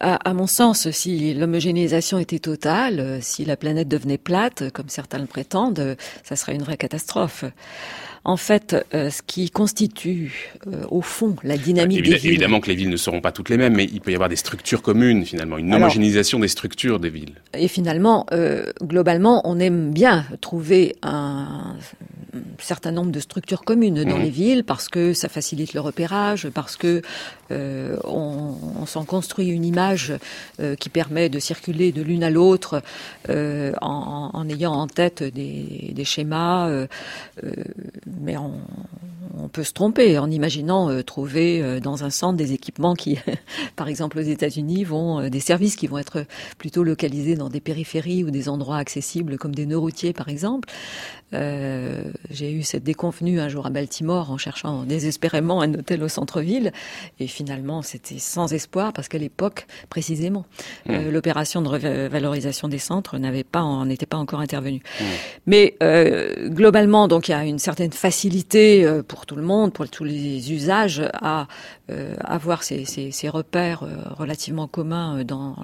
[0.00, 4.88] À, à, mon sens, si l'homogénéisation était totale, euh, si la planète devenait plate, comme
[4.88, 7.44] certains le prétendent, euh, ça serait une vraie catastrophe.
[8.26, 12.30] En fait, euh, ce qui constitue, euh, au fond, la dynamique Évidemment, des villes...
[12.32, 14.28] Évidemment que les villes ne seront pas toutes les mêmes, mais il peut y avoir
[14.28, 17.34] des structures communes, finalement, une Alors, homogénéisation des structures des villes.
[17.54, 21.76] Et finalement, euh, globalement, on aime bien trouver un
[22.58, 24.22] certain nombre de structures communes dans mmh.
[24.22, 27.02] les villes parce que ça facilite le repérage, parce que
[27.50, 30.12] on, on s'en construit une image
[30.80, 32.82] qui permet de circuler de l'une à l'autre
[33.28, 36.68] en, en, ayant en tête des, des schémas,
[38.20, 38.52] mais on,
[39.38, 43.18] on, peut se tromper en imaginant euh, trouver dans un centre des équipements qui,
[43.76, 46.24] par exemple aux États-Unis, vont des services qui vont être
[46.58, 49.76] plutôt localisés dans des périphéries ou des endroits accessibles comme des nœuds
[50.14, 50.68] par exemple.
[51.32, 56.08] Euh, j'ai eu cette déconvenue un jour à Baltimore en cherchant désespérément un hôtel au
[56.08, 56.70] centre-ville
[57.18, 60.46] et finalement c'était sans espoir parce qu'à l'époque précisément
[60.86, 60.92] mmh.
[60.92, 64.82] euh, l'opération de revalorisation des centres n'avait pas n'était pas encore intervenue.
[65.00, 65.04] Mmh.
[65.46, 69.72] Mais euh, globalement donc il y a une certaine facilité euh, pour tout le monde,
[69.72, 71.48] pour tous les usages à
[72.24, 73.84] avoir ces, ces, ces repères
[74.16, 75.56] relativement communs dans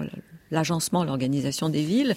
[0.51, 2.15] l'agencement, l'organisation des villes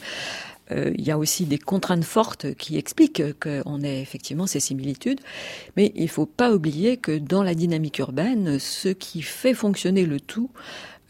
[0.73, 5.21] euh, il y a aussi des contraintes fortes qui expliquent qu'on ait effectivement ces similitudes.
[5.77, 10.07] Mais il ne faut pas oublier que dans la dynamique urbaine, ce qui fait fonctionner
[10.07, 10.51] le tout,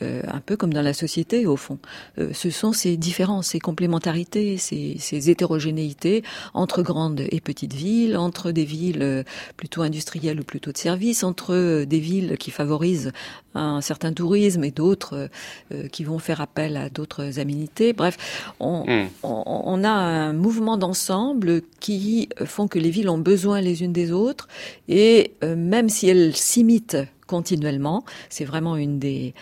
[0.03, 1.79] euh, un peu comme dans la société au fond.
[2.19, 8.17] Euh, ce sont ces différences, ces complémentarités, ces, ces, hétérogénéités entre grandes et petites villes,
[8.19, 9.23] entre des villes euh,
[9.57, 13.13] plutôt industrielles ou plutôt de services, entre euh, des villes qui favorisent
[13.55, 15.31] un certain tourisme et d'autres
[15.73, 17.95] euh, qui vont faire appel à d'autres aménités.
[17.95, 19.09] Bref, on, mmh.
[19.23, 23.95] on, on a un mouvement d'ensemble qui font que les villes ont besoin les unes
[23.95, 24.49] des autres
[24.89, 29.35] et même si elles s'imitent continuellement, c'est vraiment une des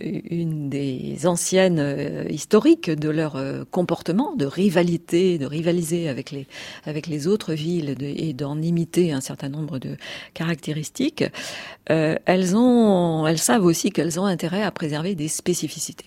[0.00, 7.26] une des anciennes euh, historiques de leur euh, comportement, de rivalité, de rivaliser avec les,
[7.26, 9.96] autres villes et d'en imiter un certain nombre de
[10.34, 11.24] caractéristiques,
[11.86, 16.06] elles, ont, elles savent aussi qu'elles ont intérêt à préserver des spécificités.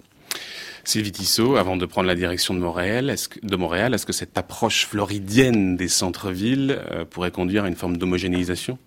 [0.83, 4.87] Sylvie Tissot, avant de prendre la direction de Montréal, de Montréal, est-ce que cette approche
[4.87, 6.79] floridienne des centres-villes
[7.09, 8.77] pourrait conduire à une forme d'homogénéisation?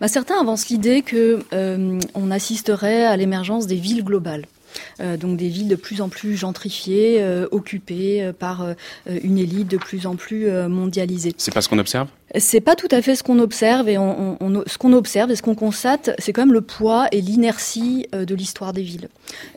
[0.00, 4.46] Bah, certains avancent l'idée que euh, assisterait à l'émergence des villes globales.
[5.00, 8.66] Euh, donc des villes de plus en plus gentrifiées, euh, occupées par
[9.06, 11.34] une élite de plus en plus mondialisée.
[11.36, 12.08] C'est pas ce qu'on observe?
[12.38, 15.36] C'est pas tout à fait ce qu'on observe et on, on, ce qu'on observe et
[15.36, 19.08] ce qu'on constate, c'est quand même le poids et l'inertie euh, de l'histoire des villes,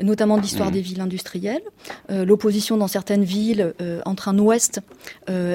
[0.01, 0.73] notamment de l'histoire mmh.
[0.73, 1.61] des villes industrielles,
[2.11, 4.81] euh, l'opposition dans certaines villes euh, entre un ouest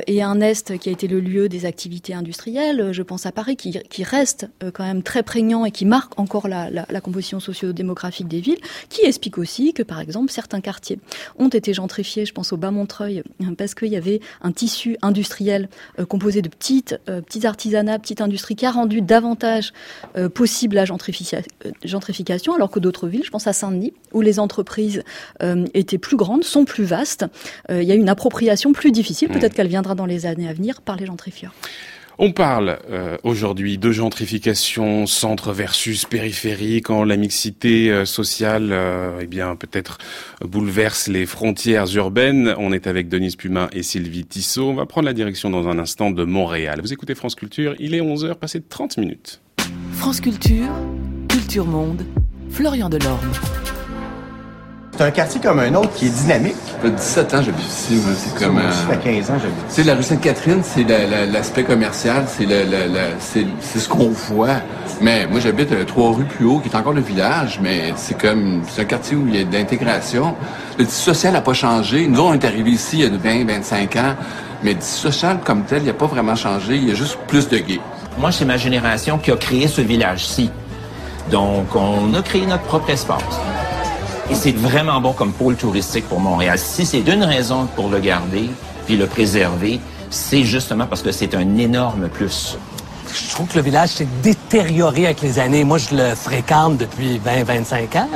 [0.07, 2.93] et un est qui a été le lieu des activités industrielles.
[2.93, 6.49] Je pense à Paris qui, qui reste quand même très prégnant et qui marque encore
[6.49, 10.99] la, la, la composition socio-démographique des villes, qui explique aussi que par exemple certains quartiers
[11.39, 12.27] ont été gentrifiés.
[12.27, 13.23] Je pense au Bas Montreuil
[13.59, 15.69] parce qu'il y avait un tissu industriel
[16.09, 19.73] composé de petites euh, petits artisanats, petite industrie qui a rendu davantage
[20.17, 24.39] euh, possible la euh, gentrification, alors que d'autres villes, je pense à Saint-Denis, où les
[24.39, 25.03] entreprises
[25.75, 27.25] étaient plus grandes, sont plus vastes,
[27.69, 29.33] il y a une appropriation plus difficile, mmh.
[29.33, 31.53] peut-être qu'elle viendra dans les années à venir par les gentrifieurs.
[32.23, 39.21] On parle euh, aujourd'hui de gentrification, centre versus périphérie, quand la mixité euh, sociale, euh,
[39.23, 39.97] eh bien, peut-être
[40.45, 42.55] bouleverse les frontières urbaines.
[42.59, 44.69] On est avec Denise Pumin et Sylvie Tissot.
[44.69, 46.81] On va prendre la direction dans un instant de Montréal.
[46.83, 49.41] Vous écoutez France Culture, il est 11h, passé de 30 minutes.
[49.93, 50.69] France Culture,
[51.27, 52.05] Culture Monde,
[52.51, 53.31] Florian Delorme.
[55.01, 56.57] C'est un quartier comme un autre qui est dynamique.
[56.67, 58.03] Ça fait 17 ans j'habite ici.
[58.19, 58.61] C'est comme.
[58.61, 59.83] Ça fait 15 ans j'habite ici.
[59.83, 60.85] la rue Sainte-Catherine, c'est
[61.33, 62.47] l'aspect commercial, c'est
[63.63, 64.61] c'est ce qu'on voit.
[65.01, 68.21] Mais moi, j'habite euh, trois rues plus haut, qui est encore le village, mais c'est
[68.21, 68.61] comme.
[68.69, 70.37] C'est un quartier où il y a de l'intégration.
[70.79, 72.07] Le tissu social n'a pas changé.
[72.07, 74.15] Nous, on est arrivés ici il y a 20, 25 ans.
[74.63, 76.77] Mais le tissu social comme tel, il n'a pas vraiment changé.
[76.77, 77.81] Il y a juste plus de gays.
[78.19, 80.51] Moi, c'est ma génération qui a créé ce village-ci.
[81.31, 83.41] Donc, on a créé notre propre espace.
[84.31, 86.57] Et c'est vraiment bon comme pôle touristique pour Montréal.
[86.59, 88.49] Si c'est d'une raison pour le garder
[88.87, 92.57] puis le préserver, c'est justement parce que c'est un énorme plus.
[93.13, 95.65] Je trouve que le village s'est détérioré avec les années.
[95.65, 98.09] Moi, je le fréquente depuis 20-25 ans.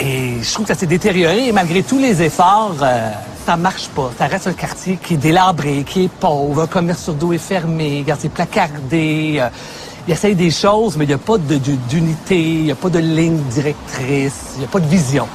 [0.00, 3.10] Et je trouve que ça s'est détérioré et malgré tous les efforts, euh,
[3.46, 4.10] ça marche pas.
[4.18, 7.38] Ça reste un quartier qui est délabré, qui est pauvre, un commerce sur dos est
[7.38, 9.36] fermé, c'est placardé.
[9.38, 9.48] Euh,
[10.06, 12.98] il essaye des choses, mais il n'y a pas d'unité, il n'y a pas de
[12.98, 15.26] ligne directrice, il n'y a pas de vision.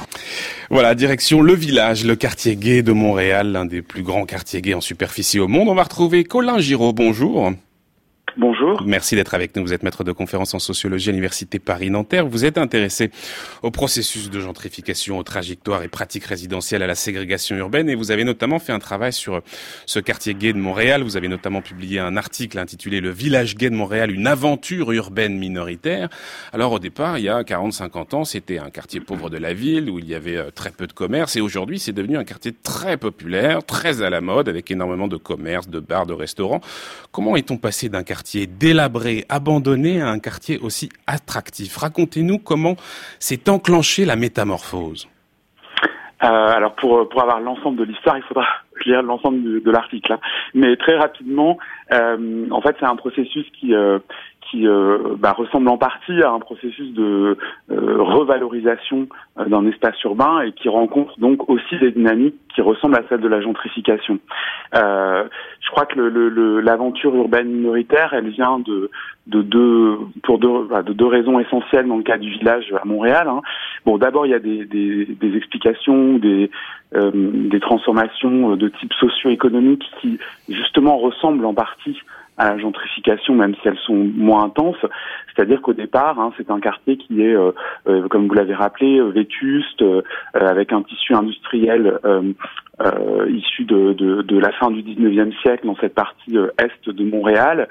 [0.70, 4.74] Voilà, direction le village, le quartier gay de Montréal, l'un des plus grands quartiers gays
[4.74, 5.68] en superficie au monde.
[5.68, 6.94] On va retrouver Colin Giraud.
[6.94, 7.52] Bonjour.
[8.38, 8.82] Bonjour.
[8.86, 9.62] Merci d'être avec nous.
[9.62, 12.26] Vous êtes maître de conférence en sociologie à l'Université Paris-Nanterre.
[12.26, 13.10] Vous êtes intéressé
[13.62, 18.10] au processus de gentrification, aux trajectoires et pratiques résidentielles à la ségrégation urbaine et vous
[18.10, 19.42] avez notamment fait un travail sur
[19.84, 21.02] ce quartier gay de Montréal.
[21.02, 25.36] Vous avez notamment publié un article intitulé Le village gay de Montréal, une aventure urbaine
[25.36, 26.08] minoritaire.
[26.54, 29.90] Alors au départ, il y a 40-50 ans, c'était un quartier pauvre de la ville
[29.90, 32.52] où il y avait euh, très peu de commerce et aujourd'hui, c'est devenu un quartier
[32.52, 36.62] très populaire, très à la mode avec énormément de commerces, de bars, de restaurants.
[37.10, 41.76] Comment est-on passé d'un quartier quartier délabré, abandonné à un quartier aussi attractif.
[41.76, 42.76] Racontez-nous comment
[43.18, 45.08] s'est enclenchée la métamorphose.
[46.22, 48.46] Euh, alors pour, pour avoir l'ensemble de l'histoire, il faudra
[48.86, 50.12] lire l'ensemble de, l'article.
[50.12, 50.20] Hein.
[50.54, 51.58] Mais très rapidement,
[51.92, 53.98] euh, en fait, c'est un processus qui, euh,
[54.48, 54.66] qui
[55.18, 57.36] bah, ressemble en partie à un processus de
[57.68, 59.08] revalorisation
[59.44, 63.28] d'un espace urbain et qui rencontre donc aussi des dynamiques qui ressemblent à celles de
[63.28, 64.18] la gentrification.
[64.72, 65.98] je crois que
[66.60, 68.90] l'aventure le, urbaine minoritaire, elle vient de,
[69.26, 73.28] de deux pour deux, de deux raisons essentielles dans le cas du village à Montréal.
[73.28, 73.40] Hein.
[73.84, 76.50] Bon, d'abord il y a des, des, des explications, des
[76.94, 80.18] des transformations de type socio-économique qui
[80.50, 81.96] justement ressemblent en partie
[82.38, 84.84] à la gentrification, même si elles sont moins intenses.
[85.34, 87.52] C'est-à-dire qu'au départ, hein, c'est un quartier qui est, euh,
[87.88, 89.84] euh, comme vous l'avez rappelé, euh, vétuste,
[90.34, 91.98] avec un tissu industriel
[93.28, 97.68] issu de, de, de, la fin du 19e siècle dans cette partie est de Montréal,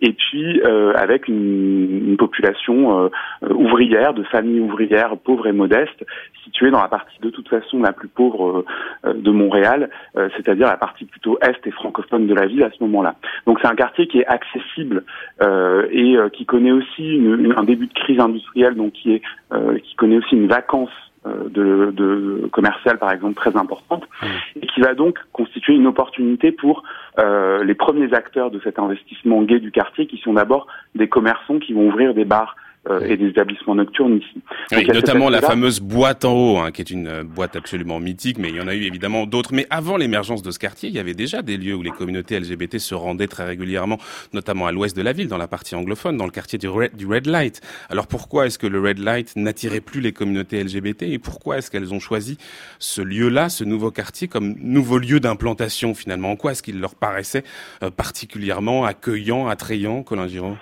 [0.00, 0.62] et puis
[0.94, 3.10] avec une, une population
[3.50, 6.04] ouvrière, de familles ouvrières pauvres et modestes,
[6.44, 8.64] située dans la partie de toute façon la plus pauvre
[9.04, 13.16] de Montréal, c'est-à-dire la partie plutôt est et francophone de la ville à ce moment-là.
[13.46, 15.04] Donc c'est un quartier qui est accessible
[15.42, 17.20] et qui connaît aussi
[17.56, 19.22] un début de crise industrielle, donc qui est
[19.54, 24.26] euh, qui connaît aussi une vacance euh, de, de commerciale par exemple très importante mmh.
[24.62, 26.82] et qui va donc constituer une opportunité pour
[27.18, 31.58] euh, les premiers acteurs de cet investissement gay du quartier qui sont d'abord des commerçants
[31.58, 32.63] qui vont ouvrir des bars euh,
[33.02, 34.42] et des établissements nocturnes ici.
[34.72, 38.50] Oui, notamment la fameuse boîte en haut, hein, qui est une boîte absolument mythique, mais
[38.50, 39.54] il y en a eu évidemment d'autres.
[39.54, 42.38] Mais avant l'émergence de ce quartier, il y avait déjà des lieux où les communautés
[42.38, 43.98] LGBT se rendaient très régulièrement,
[44.32, 46.96] notamment à l'ouest de la ville, dans la partie anglophone, dans le quartier du Red,
[46.96, 47.60] du Red Light.
[47.88, 51.70] Alors pourquoi est-ce que le Red Light n'attirait plus les communautés LGBT et pourquoi est-ce
[51.70, 52.38] qu'elles ont choisi
[52.78, 56.32] ce lieu-là, ce nouveau quartier, comme nouveau lieu d'implantation finalement?
[56.32, 57.44] En quoi est-ce qu'il leur paraissait
[57.82, 60.56] euh, particulièrement accueillant, attrayant, Colin Giraud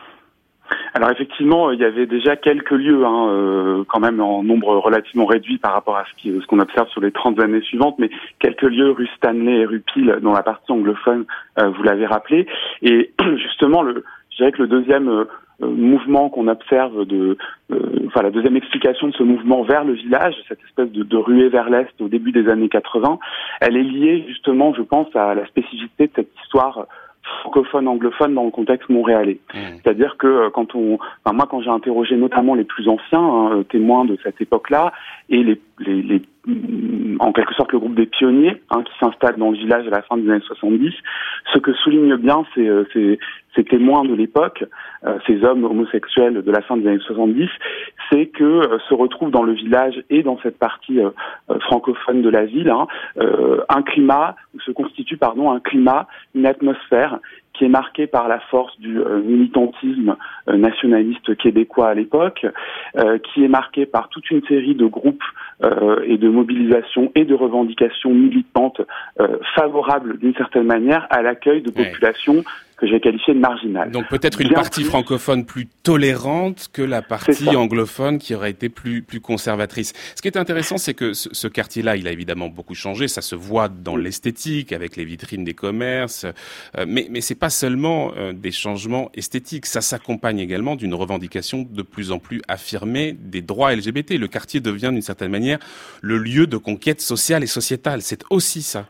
[0.94, 5.26] alors effectivement, il y avait déjà quelques lieux, hein, euh, quand même en nombre relativement
[5.26, 8.90] réduit par rapport à ce qu'on observe sur les 30 années suivantes, mais quelques lieux,
[8.90, 11.24] rue Stanley et rue Peel, dans la partie anglophone,
[11.58, 12.46] euh, vous l'avez rappelé.
[12.82, 15.24] Et justement, le, je dirais que le deuxième euh,
[15.60, 17.36] mouvement qu'on observe de,
[18.06, 21.48] enfin la deuxième explication de ce mouvement vers le village, cette espèce de, de ruée
[21.48, 23.18] vers l'est au début des années 80,
[23.60, 26.86] elle est liée justement, je pense, à la spécificité de cette histoire
[27.22, 29.38] francophone anglophone dans le contexte montréalais.
[29.54, 29.58] Mmh.
[29.82, 33.50] C'est-à-dire que euh, quand on, enfin, moi quand j'ai interrogé notamment les plus anciens hein,
[33.52, 34.92] euh, témoins de cette époque-là
[35.28, 35.60] et les,
[37.20, 40.02] en quelque sorte le groupe des pionniers hein, qui s'installent dans le village à la
[40.02, 40.92] fin des années 70,
[41.52, 44.64] ce que soulignent bien ces, euh, ces, témoins de l'époque,
[45.26, 47.48] ces hommes homosexuels de la fin des années 70,
[48.10, 50.98] c'est que se retrouve dans le village et dans cette partie
[51.60, 52.86] francophone de la ville hein,
[53.68, 57.18] un climat, se constitue pardon un climat, une atmosphère
[57.54, 60.16] qui est marqué par la force du euh, militantisme
[60.48, 62.46] euh, nationaliste québécois à l'époque,
[62.96, 65.22] euh, qui est marqué par toute une série de groupes
[66.04, 68.80] et de mobilisations et de revendications militantes
[69.54, 72.44] favorables d'une certaine manière à l'accueil de populations
[72.82, 73.92] que j'ai qualifié de marginal.
[73.92, 79.02] Donc peut-être une partie francophone plus tolérante que la partie anglophone qui aurait été plus
[79.02, 79.92] plus conservatrice.
[80.16, 83.06] Ce qui est intéressant, c'est que ce, quartier-là, il a évidemment beaucoup changé.
[83.06, 86.24] Ça se voit dans l'esthétique, avec les vitrines des commerces.
[86.76, 89.66] Euh, mais mais c'est pas seulement euh, des changements esthétiques.
[89.66, 94.18] Ça s'accompagne également d'une revendication de plus en plus affirmée des droits LGBT.
[94.18, 95.60] Le quartier devient d'une certaine manière
[96.00, 98.02] le lieu de conquête sociale et sociétale.
[98.02, 98.88] C'est aussi ça.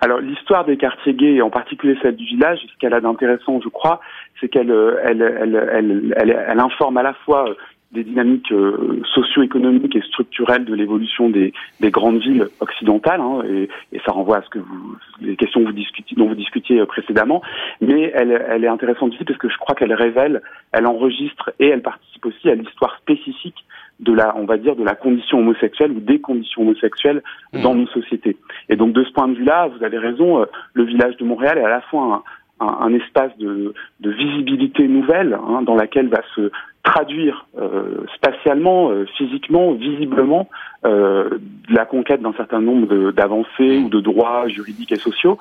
[0.00, 3.60] Alors l'histoire des quartiers gays, et en particulier celle du village, ce qu'elle a d'intéressant,
[3.62, 4.00] je crois,
[4.40, 7.54] c'est qu'elle euh, elle, elle, elle, elle, informe à la fois euh,
[7.92, 13.68] des dynamiques euh, socio-économiques et structurelles de l'évolution des, des, grandes villes occidentales, hein, et,
[14.06, 15.72] ça renvoie à ce que vous, les questions vous
[16.16, 17.42] dont vous discutiez précédemment,
[17.82, 20.40] mais elle, elle est intéressante aussi parce que je crois qu'elle révèle,
[20.72, 23.66] elle enregistre et elle participe aussi à l'histoire spécifique
[24.00, 27.22] de la, on va dire, de la condition homosexuelle ou des conditions homosexuelles
[27.52, 27.62] mmh.
[27.62, 28.36] dans nos sociétés.
[28.68, 31.58] Et donc de ce point de vue-là, vous avez raison, euh, le village de Montréal
[31.58, 32.24] est à la fois
[32.60, 36.50] un, un, un espace de, de, visibilité nouvelle hein, dans laquelle va se
[36.82, 40.48] traduire euh, spatialement, euh, physiquement, visiblement
[40.86, 45.36] euh, la conquête d'un certain nombre d'avancées ou de droits juridiques et sociaux.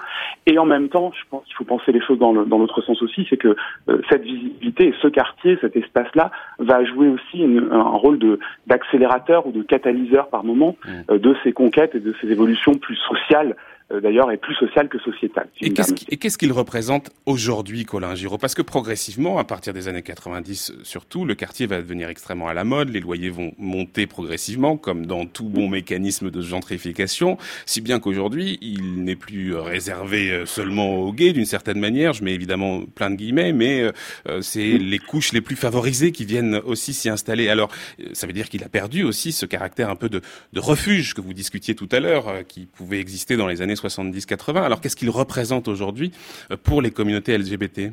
[0.46, 3.26] Et en même temps, je pense qu'il faut penser les choses dans l'autre sens aussi,
[3.30, 3.56] c'est que
[3.88, 8.20] euh, cette visibilité et ce quartier, cet espace-là, va jouer aussi une, un rôle
[8.68, 10.90] d'accélérateur ou de catalyseur par moment mmh.
[11.12, 13.56] euh, de ces conquêtes et de ces évolutions plus sociales
[13.92, 15.50] d'ailleurs est plus social que sociétal.
[15.62, 18.38] et qu'est-ce qu'il représente aujourd'hui, Colin Giraud?
[18.38, 22.54] Parce que progressivement, à partir des années 90 surtout, le quartier va devenir extrêmement à
[22.54, 27.82] la mode, les loyers vont monter progressivement, comme dans tout bon mécanisme de gentrification, si
[27.82, 32.34] bien qu'aujourd'hui, il n'est plus réservé euh, seulement aux gays d'une certaine manière, je mets
[32.34, 33.90] évidemment plein de guillemets, mais
[34.28, 37.50] euh, c'est les couches les plus favorisées qui viennent aussi s'y installer.
[37.50, 37.70] Alors,
[38.14, 40.22] ça veut dire qu'il a perdu aussi ce caractère un peu de,
[40.54, 44.64] de refuge que vous discutiez tout à l'heure, qui pouvait exister dans les années 70-80.
[44.64, 46.12] Alors qu'est-ce qu'il représente aujourd'hui
[46.52, 47.92] euh, pour les communautés LGBT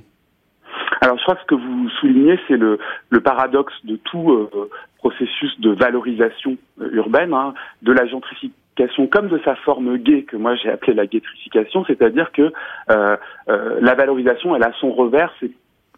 [1.02, 2.78] alors je crois que ce que vous soulignez, c'est le,
[3.10, 9.28] le, paradoxe de tout euh, processus de valorisation euh, urbaine, hein, de la gentrification comme
[9.28, 12.50] de sa forme gay, que moi j'ai appelé la gaytrification, c'est-à-dire que
[12.88, 15.50] la valorisation, elle a son revers, c'est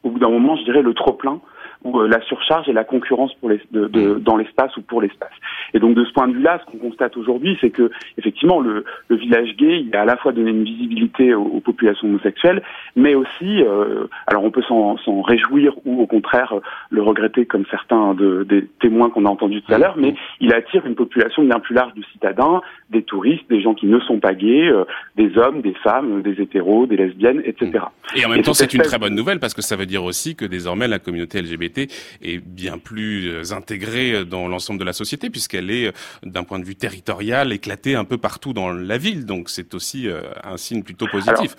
[0.02, 1.40] au bout d'un moment, je dirais, le trop-plein
[1.84, 4.20] ou euh, la surcharge et la concurrence pour les, de, de, mm.
[4.20, 5.32] dans l'espace ou pour l'espace.
[5.74, 8.84] Et donc de ce point de vue-là, ce qu'on constate aujourd'hui, c'est que effectivement le,
[9.08, 12.62] le, village gay, il a à la fois donné une visibilité aux, populations homosexuelles,
[12.96, 16.54] mais aussi, euh, alors on peut s'en réjouir ou au contraire
[16.90, 20.52] le regretter comme certains de, des témoins qu'on a entendus tout à l'heure, mais il
[20.54, 24.18] attire une population bien plus large de citadins, des touristes, des gens qui ne sont
[24.18, 24.84] pas gays, euh,
[25.16, 27.84] des hommes, des femmes, des hétéros, des lesbiennes, etc.
[28.16, 30.34] Et en même temps, c'est une très bonne nouvelle parce que ça veut dire aussi
[30.34, 35.30] que désormais la communauté LGBT est bien plus euh, intégrée dans l'ensemble de la société
[35.30, 35.92] puisqu'elle est, euh,
[36.22, 39.26] d'un point de vue territorial, éclatée un peu partout dans la ville.
[39.26, 41.56] Donc c'est aussi euh, un signe plutôt positif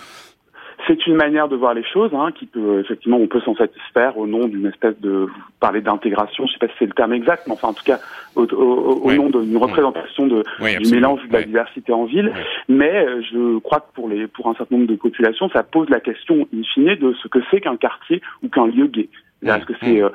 [0.89, 4.17] c'est une manière de voir les choses, hein, qui peut effectivement, on peut s'en satisfaire
[4.17, 5.27] au nom d'une espèce de
[5.59, 6.47] parler d'intégration.
[6.47, 7.99] Je sais pas si c'est le terme exact, mais enfin en tout cas
[8.35, 10.43] au, au, nom d'une représentation de,
[10.81, 12.33] du mélange de la diversité en ville.
[12.67, 15.89] Mais euh, je crois que pour les pour un certain nombre de populations, ça pose
[15.89, 19.09] la question in fine de ce que c'est qu'un quartier ou qu'un lieu gay.
[19.45, 20.09] Est-ce que c'est euh,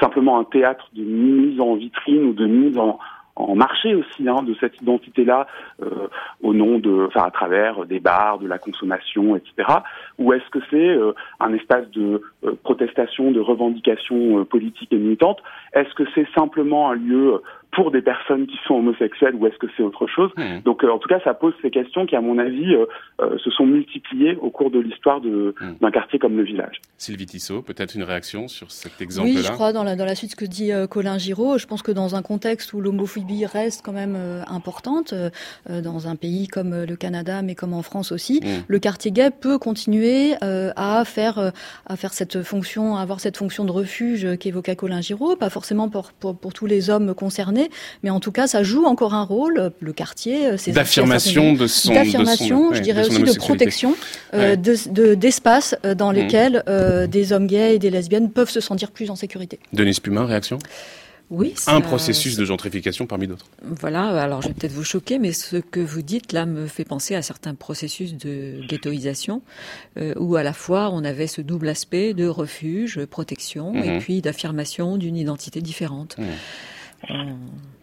[0.00, 2.98] simplement un théâtre de mise en vitrine ou de mise en,
[3.36, 5.46] en marché aussi hein, de cette identité-là
[5.82, 6.08] euh,
[6.42, 9.78] au nom de, enfin à travers des bars, de la consommation, etc.
[10.18, 15.42] Ou est-ce que c'est euh, un espace de euh, protestation, de revendication politique et militante?
[15.72, 19.66] Est-ce que c'est simplement un lieu pour des personnes qui sont homosexuelles ou est-ce que
[19.76, 20.60] c'est autre chose mmh.
[20.64, 22.74] Donc en tout cas, ça pose ces questions qui, à mon avis,
[23.18, 25.52] se sont multipliées au cours de l'histoire mmh.
[25.80, 26.80] d'un quartier comme le village.
[26.96, 30.14] Sylvie Tissot, peut-être une réaction sur cet exemple-là Oui, je crois dans la, dans la
[30.14, 33.82] suite ce que dit Colin Giraud, je pense que dans un contexte où l'homophobie reste
[33.84, 35.30] quand même euh, importante euh,
[35.68, 38.40] euh, dans un pays comme le Canada, mais comme en France aussi.
[38.42, 38.64] Mmh.
[38.66, 41.52] Le quartier gay peut continuer à faire
[41.86, 45.88] à faire cette fonction, à avoir cette fonction de refuge qu'évoquait Colin Giraud, pas forcément
[45.88, 47.59] pour, pour, pour, tous les hommes concernés,
[48.02, 49.72] mais en tout cas, ça joue encore un rôle.
[49.80, 53.94] Le quartier, c'est d'affirmation de son, d'affirmation, je dirais aussi de protection,
[54.32, 56.14] de d'espace dans mmh.
[56.14, 56.64] lesquels
[57.10, 59.58] des hommes gays et des lesbiennes peuvent se sentir plus en sécurité.
[59.72, 60.58] Denis Pumin, réaction?
[61.30, 63.46] Oui, un processus de gentrification parmi d'autres.
[63.62, 66.84] Voilà, alors je vais peut-être vous choquer, mais ce que vous dites là me fait
[66.84, 69.40] penser à certains processus de ghettoisation,
[69.96, 73.98] euh, où à la fois on avait ce double aspect de refuge, protection, et mhm.
[74.00, 76.16] puis d'affirmation d'une identité différente.
[77.08, 77.79] 嗯。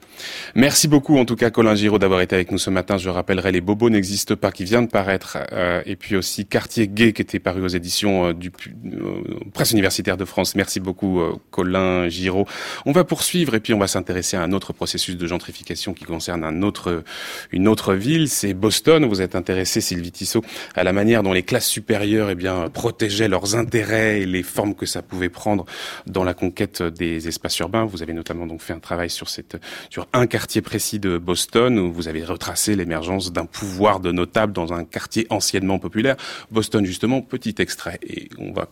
[0.55, 2.97] Merci beaucoup en tout cas Colin Giraud d'avoir été avec nous ce matin.
[2.97, 6.87] Je rappellerai Les Bobos n'existent pas qui vient de paraître euh, et puis aussi Quartier
[6.87, 8.51] Gay qui était paru aux éditions euh, du
[8.85, 9.21] euh,
[9.53, 10.55] Presse universitaire de France.
[10.55, 12.45] Merci beaucoup Colin Giraud.
[12.85, 16.05] On va poursuivre et puis on va s'intéresser à un autre processus de gentrification qui
[16.05, 17.03] concerne un autre,
[17.51, 19.05] une autre ville, c'est Boston.
[19.05, 20.43] Vous êtes intéressé Sylvie Tissot
[20.75, 24.75] à la manière dont les classes supérieures eh bien protégeaient leurs intérêts et les formes
[24.75, 25.65] que ça pouvait prendre
[26.05, 27.85] dans la conquête des espaces urbains.
[27.85, 29.57] Vous avez notamment donc fait un travail sur cette
[29.89, 34.53] sur un quartier précis de Boston où vous avez retracé l'émergence d'un pouvoir de notable
[34.53, 36.15] dans un quartier anciennement populaire.
[36.51, 37.99] Boston, justement, petit extrait.
[38.07, 38.67] Et on va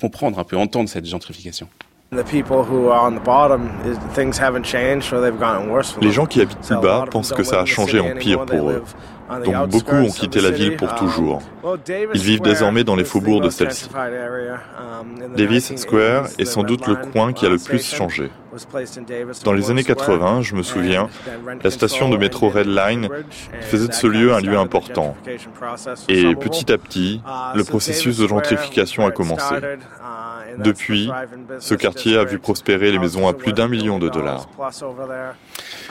[0.00, 1.68] comprendre un peu, entendre cette gentrification.
[6.00, 8.84] Les gens qui habitent plus bas pensent que ça a changé en pire pour eux.
[9.44, 11.42] Donc beaucoup ont quitté la ville pour toujours.
[12.14, 13.88] Ils vivent désormais dans les faubourgs de celle-ci.
[15.36, 18.30] Davis Square est sans doute le coin qui a le plus changé.
[19.44, 21.08] Dans les années 80, je me souviens,
[21.62, 23.08] la station de métro Red Line
[23.60, 25.16] faisait de ce lieu un lieu important.
[26.08, 27.20] Et petit à petit,
[27.54, 29.56] le processus de gentrification a commencé.
[30.58, 31.10] Depuis,
[31.58, 34.48] ce quartier a vu prospérer les maisons à plus d'un million de dollars.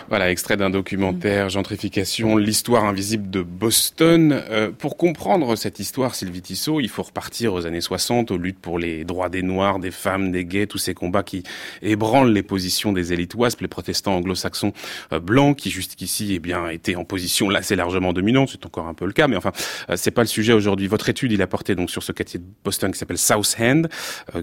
[0.07, 4.39] Voilà, extrait d'un documentaire Gentrification, l'histoire invisible de Boston.
[4.51, 8.59] Euh, pour comprendre cette histoire, Sylvie Tissot, il faut repartir aux années 60, aux luttes
[8.59, 11.41] pour les droits des Noirs, des femmes, des gays, tous ces combats qui
[11.81, 14.73] ébranlent les positions des élites WASP, les protestants anglo-saxons
[15.11, 18.87] euh, blancs, qui jusqu'ici eh bien étaient en position là, c'est largement dominante, c'est encore
[18.87, 19.53] un peu le cas, mais enfin,
[19.89, 20.85] euh, c'est pas le sujet aujourd'hui.
[20.85, 23.81] Votre étude, il a porté donc sur ce quartier de Boston qui s'appelle South End,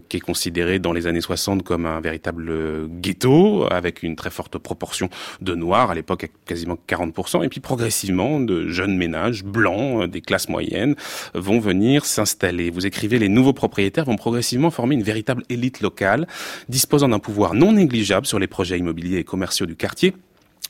[0.08, 4.58] qui est considéré dans les années 60 comme un véritable ghetto, avec une très forte
[4.58, 5.08] proportion
[5.40, 10.20] de noirs, à l'époque quasiment 40%, et puis progressivement, de jeunes ménages blancs, euh, des
[10.20, 10.94] classes moyennes,
[11.34, 12.70] vont venir s'installer.
[12.70, 16.26] Vous écrivez, les nouveaux propriétaires vont progressivement former une véritable élite locale,
[16.68, 20.14] disposant d'un pouvoir non négligeable sur les projets immobiliers et commerciaux du quartier,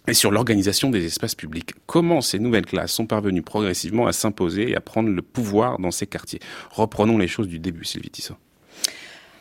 [0.08, 1.72] et sur l'organisation des espaces publics.
[1.86, 5.90] Comment ces nouvelles classes sont parvenues progressivement à s'imposer et à prendre le pouvoir dans
[5.90, 6.40] ces quartiers?
[6.70, 8.36] Reprenons les choses du début, Sylvie Tissot.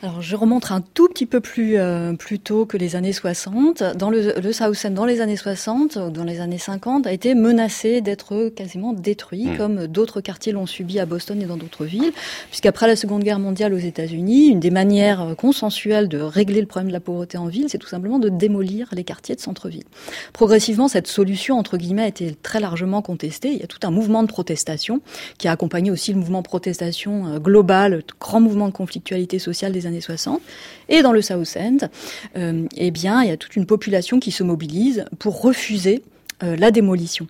[0.04, 3.84] Alors, je remonte un tout petit peu plus euh, plus tôt que les années 60.
[3.96, 7.12] Dans le, le South End, dans les années 60 ou dans les années 50, a
[7.12, 9.56] été menacé d'être quasiment détruit, hmm.
[9.56, 12.10] comme d'autres quartiers l'ont subi à Boston et dans d'autres villes,
[12.48, 16.66] puisqu'après la Seconde Guerre mondiale aux États-Unis, une des manières euh, consensuelles de régler le
[16.66, 19.84] problème de la pauvreté en ville, c'est tout simplement de démolir les quartiers de centre-ville.
[20.32, 23.52] Progressivement, cette solution entre guillemets a été très largement contestée.
[23.52, 25.00] Il y a tout un mouvement de protestation
[25.38, 29.38] qui a accompagné aussi le mouvement de protestation euh, global, le grand mouvement de conflictualité
[29.38, 30.40] sociale des années 60.
[30.88, 31.88] Et dans le South End,
[32.36, 36.02] euh, eh bien, il y a toute une population qui se mobilise pour refuser
[36.42, 37.26] euh, la démolition.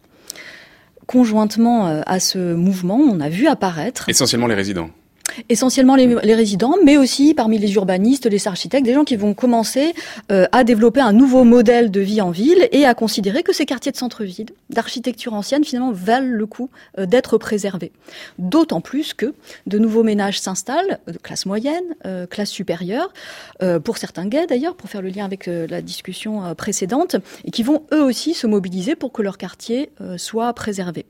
[1.06, 4.08] Conjointement euh, à ce mouvement, on a vu apparaître...
[4.08, 4.90] Essentiellement les résidents
[5.48, 9.94] essentiellement les, résidents, mais aussi parmi les urbanistes, les architectes, des gens qui vont commencer
[10.30, 13.66] euh, à développer un nouveau modèle de vie en ville et à considérer que ces
[13.66, 17.92] quartiers de centre-ville, d'architecture ancienne, finalement, valent le coup euh, d'être préservés.
[18.38, 19.34] D'autant plus que
[19.66, 23.12] de nouveaux ménages s'installent, de classe moyenne, euh, classe supérieure,
[23.84, 27.84] pour certains gays d'ailleurs, pour faire le lien avec la discussion précédente, et qui vont
[27.92, 31.06] eux aussi se mobiliser pour que leur quartier soit préservé.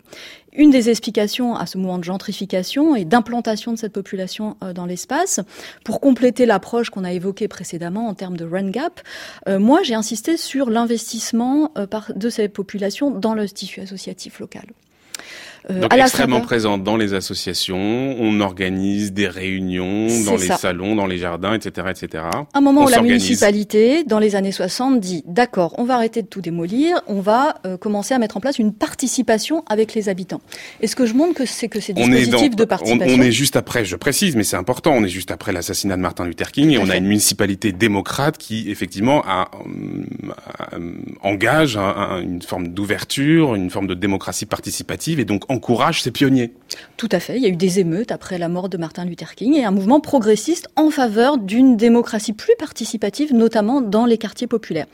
[0.54, 4.86] Une des explications à ce mouvement de gentrification et d'implantation de cette population euh, dans
[4.86, 5.40] l'espace,
[5.84, 9.00] pour compléter l'approche qu'on a évoquée précédemment en termes de run gap,
[9.48, 14.66] euh, moi j'ai insisté sur l'investissement euh, de ces populations dans le tissu associatif local.
[15.70, 21.06] Euh, Donc extrêmement présente dans les associations, on organise des réunions dans les salons, dans
[21.06, 22.24] les jardins, etc., etc.
[22.52, 26.26] Un moment où la municipalité, dans les années 60, dit d'accord, on va arrêter de
[26.26, 30.40] tout démolir, on va euh, commencer à mettre en place une participation avec les habitants.
[30.80, 33.32] Et ce que je montre, que c'est que ces dispositifs de participation, on, on, est
[33.32, 36.50] juste après, je précise, mais c'est important, on est juste après l'assassinat de Martin Luther
[36.50, 39.50] King et on a une municipalité démocrate qui effectivement a,
[40.72, 46.52] euh, engage une forme d'ouverture, une forme de démocratie participative et donc encourage ces pionniers.
[46.96, 47.36] Tout à fait.
[47.36, 49.70] Il y a eu des émeutes après la mort de Martin Luther King et un
[49.70, 54.86] mouvement progressiste en faveur d'une démocratie plus participative, notamment dans les quartiers populaires.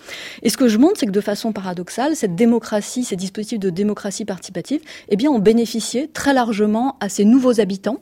[0.42, 3.70] Et ce que je montre, c'est que de façon paradoxale, cette démocratie, ces dispositifs de
[3.70, 8.00] démocratie participative, eh bien, ont bénéficié très largement à ces nouveaux habitants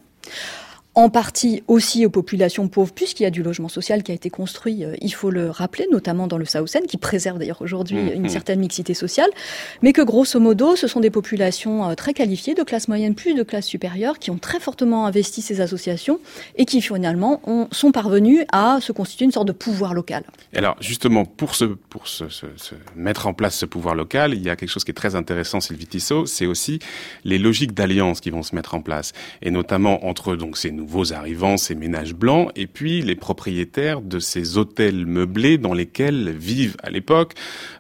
[0.96, 4.30] en partie aussi aux populations pauvres, puisqu'il y a du logement social qui a été
[4.30, 7.98] construit, euh, il faut le rappeler, notamment dans le South End, qui préserve d'ailleurs aujourd'hui
[7.98, 9.28] mmh, une certaine mixité sociale,
[9.82, 13.34] mais que grosso modo, ce sont des populations euh, très qualifiées, de classe moyenne plus
[13.34, 16.18] de classe supérieure, qui ont très fortement investi ces associations
[16.56, 20.24] et qui finalement ont, sont parvenus à se constituer une sorte de pouvoir local.
[20.54, 24.42] alors justement, pour, se, pour se, se, se, mettre en place ce pouvoir local, il
[24.42, 26.78] y a quelque chose qui est très intéressant, Sylvie Tissot, c'est aussi
[27.24, 30.85] les logiques d'alliance qui vont se mettre en place, et notamment entre donc ces nouveaux
[31.12, 36.76] arrivants, ces ménages blancs, et puis les propriétaires de ces hôtels meublés dans lesquels vivent
[36.82, 37.34] à l'époque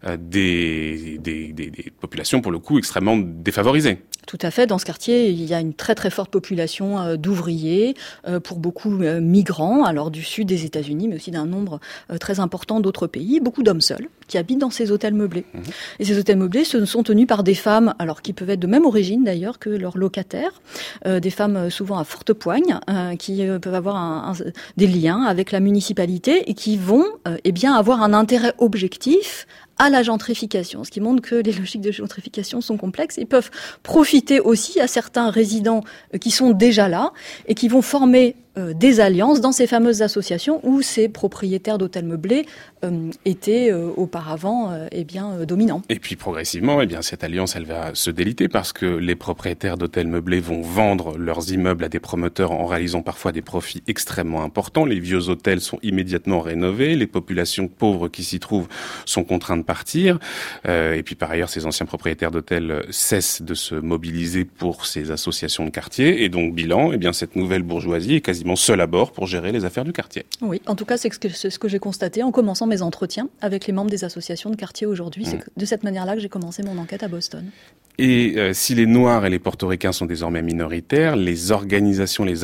[0.04, 3.98] euh, des, des, populations pour le coup extrêmement défavorisées.
[4.26, 4.66] Tout à fait.
[4.66, 7.94] Dans ce quartier, il y a une très très forte population euh, d'ouvriers,
[8.26, 11.80] euh, pour beaucoup migrants, alors du sud des États-Unis, mais aussi d'un nombre
[12.20, 13.40] très important d'autres pays.
[13.40, 15.44] Beaucoup d'hommes seuls qui habitent dans ces hôtels meublés.
[15.52, 15.58] Mmh.
[16.00, 18.66] Et ces hôtels meublés ce sont tenus par des femmes, alors qui peuvent être de
[18.66, 20.60] même origine d'ailleurs que leurs locataires,
[21.04, 22.78] des femmes souvent à forte poigne,
[23.18, 24.32] qui peuvent avoir un,
[24.76, 27.04] des liens avec la municipalité et qui vont,
[27.44, 29.46] eh bien, avoir un intérêt objectif
[29.78, 33.50] à la gentrification, ce qui montre que les logiques de gentrification sont complexes et peuvent
[33.82, 35.82] profiter aussi à certains résidents
[36.14, 37.12] euh, qui sont déjà là
[37.46, 42.06] et qui vont former euh, des alliances dans ces fameuses associations où ces propriétaires d'hôtels
[42.06, 42.46] meublés
[42.84, 45.82] euh, étaient euh, auparavant eh bien dominants.
[45.90, 49.76] Et puis progressivement, eh bien cette alliance elle va se déliter parce que les propriétaires
[49.76, 54.42] d'hôtels meublés vont vendre leurs immeubles à des promoteurs en réalisant parfois des profits extrêmement
[54.42, 54.86] importants.
[54.86, 58.68] Les vieux hôtels sont immédiatement rénovés, les populations pauvres qui s'y trouvent
[59.04, 60.18] sont contraintes de partir.
[60.66, 65.64] et puis par ailleurs, ces anciens propriétaires d'hôtels cessent de se mobiliser pour ces associations
[65.64, 69.10] de quartier et donc bilan, eh bien cette nouvelle bourgeoisie est quasiment seul à bord
[69.10, 70.26] pour gérer les affaires du quartier.
[70.40, 73.72] Oui, en tout cas, c'est ce que, j'ai constaté en commençant mes entretiens avec les
[73.72, 75.24] membres des associations de quartier aujourd'hui.
[75.24, 75.50] C'est mm.
[75.56, 77.50] de cette manière-là que j'ai commencé mon enquête à Boston.
[77.98, 82.42] Et euh, si les Noirs et les Portoricains sont désormais minoritaires, les organisations, les,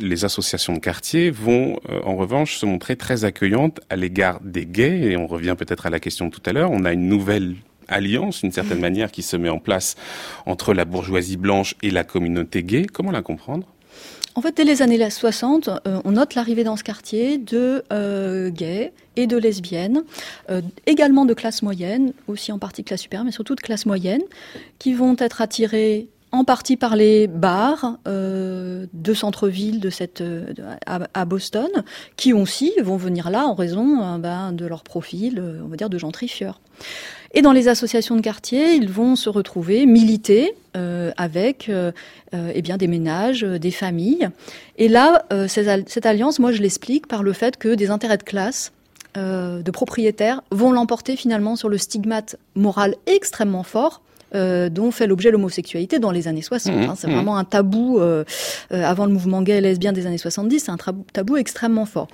[0.00, 4.66] les associations de quartier vont euh, en revanche se montrer très accueillantes à l'égard des
[4.66, 5.10] gays.
[5.10, 6.70] Et on revient peut-être à la question de tout à l'heure.
[6.70, 7.56] On a une nouvelle
[7.88, 8.82] alliance, d'une certaine mm.
[8.82, 9.96] manière, qui se met en place
[10.46, 12.86] entre la bourgeoisie blanche et la communauté gay.
[12.86, 13.66] Comment la comprendre?
[14.36, 18.50] En fait, dès les années 60, euh, on note l'arrivée dans ce quartier de euh,
[18.50, 20.02] gays et de lesbiennes,
[20.50, 24.22] euh, également de classe moyenne, aussi en partie classe supérieure, mais surtout de classe moyenne,
[24.78, 30.20] qui vont être attirés en partie par les bars de centre-ville de cette
[30.84, 31.68] à, Boston,
[32.16, 35.96] qui aussi vont venir là en raison ben, de leur profil, on va dire, de
[35.96, 36.60] gentrifieurs.
[37.34, 41.90] Et dans les associations de quartier, ils vont se retrouver, militer euh, avec euh,
[42.32, 44.30] euh eh bien des ménages, euh, des familles.
[44.78, 48.22] Et là, euh, cette alliance, moi, je l'explique par le fait que des intérêts de
[48.22, 48.72] classe
[49.16, 56.00] de propriétaires vont l'emporter finalement sur le stigmate moral extrêmement fort dont fait l'objet l'homosexualité
[56.00, 56.74] dans les années 60.
[56.74, 56.94] Mmh, hein.
[56.96, 57.14] C'est mmh.
[57.14, 58.00] vraiment un tabou,
[58.72, 60.78] avant le mouvement gay et lesbien des années 70, c'est un
[61.12, 62.08] tabou extrêmement fort.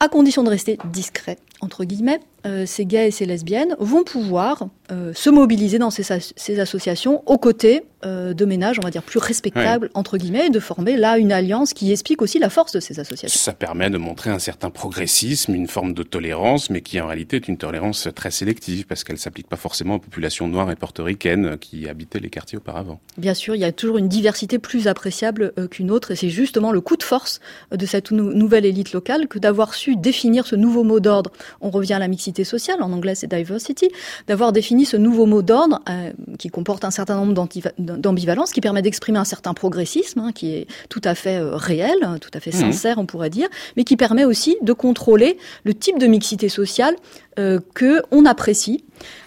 [0.00, 4.68] À condition de rester discret, entre guillemets, euh, ces gays et ces lesbiennes vont pouvoir
[4.92, 9.02] euh, se mobiliser dans ces, ces, associations aux côtés euh, de ménages, on va dire,
[9.02, 12.72] plus respectables, entre guillemets, et de former là une alliance qui explique aussi la force
[12.72, 13.40] de ces associations.
[13.40, 17.36] Ça permet de montrer un certain progressisme, une forme de tolérance, mais qui en réalité
[17.36, 21.56] est une tolérance très sélective, parce qu'elle s'applique pas forcément aux populations noires et portoricaines
[21.56, 23.00] qui habitaient les quartiers auparavant.
[23.16, 26.72] Bien sûr, il y a toujours une diversité plus appréciable qu'une autre, et c'est justement
[26.72, 27.40] le coup de force
[27.72, 31.30] de cette nouvelle élite locale que d'avoir su définir ce nouveau mot d'ordre.
[31.60, 33.88] On revient à la mixité sociale, en anglais c'est diversity,
[34.26, 38.82] d'avoir défini ce nouveau mot d'ordre euh, qui comporte un certain nombre d'ambivalences, qui permet
[38.82, 42.50] d'exprimer un certain progressisme, hein, qui est tout à fait euh, réel, tout à fait
[42.50, 42.72] mmh.
[42.72, 46.96] sincère, on pourrait dire, mais qui permet aussi de contrôler le type de mixité sociale
[47.38, 48.84] euh, que on apprécie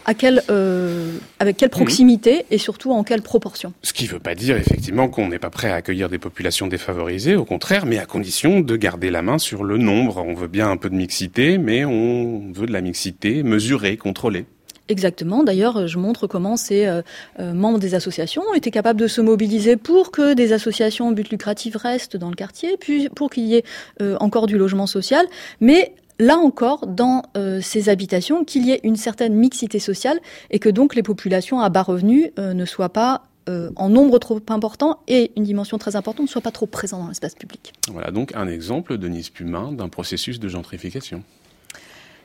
[0.08, 3.74] à quelle, euh, avec quelle proximité et surtout en quelle proportion.
[3.84, 6.68] Ce qui ne veut pas dire effectivement qu'on n'est pas prêt à accueillir des populations
[6.68, 10.24] défavorisées, au contraire, mais à condition de garder la main sur le nombre.
[10.26, 14.46] On veut bien un peu de mixité, mais on veut de la mixité mesurée, contrôlée.
[14.90, 15.44] Exactement.
[15.44, 17.02] D'ailleurs, je montre comment ces euh,
[17.40, 21.12] euh, membres des associations ont été capables de se mobiliser pour que des associations en
[21.12, 23.64] but lucratif restent dans le quartier, puis pour qu'il y ait
[24.02, 25.26] euh, encore du logement social,
[25.60, 27.24] mais là encore, dans
[27.62, 31.70] ces habitations, qu'il y ait une certaine mixité sociale et que donc les populations à
[31.70, 36.30] bas revenus ne soient pas en nombre trop important et une dimension très importante ne
[36.30, 37.74] soient pas trop présents dans l'espace public.
[37.92, 41.24] Voilà donc un exemple, Denise Pumin, d'un processus de gentrification.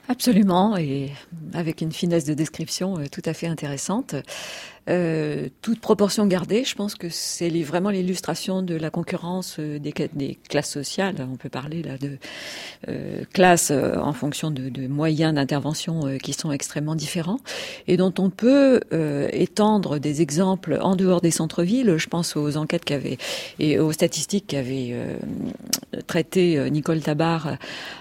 [0.08, 1.10] Absolument, et
[1.54, 4.16] avec une finesse de description euh, tout à fait intéressante.
[4.88, 9.94] Euh, toute proportion gardée, je pense que c'est vraiment l'illustration de la concurrence euh, des,
[10.12, 11.14] des, classes sociales.
[11.32, 12.18] On peut parler là de
[12.88, 17.38] euh, classes en fonction de, de moyens d'intervention qui sont extrêmement différents
[17.86, 18.80] et dont on peut
[19.32, 21.96] étendre des exemples en dehors des centres-villes.
[21.96, 23.18] Je pense aux enquêtes qu'avait
[23.58, 24.96] et aux statistiques qu'avait
[26.06, 27.56] traité Nicole Tabar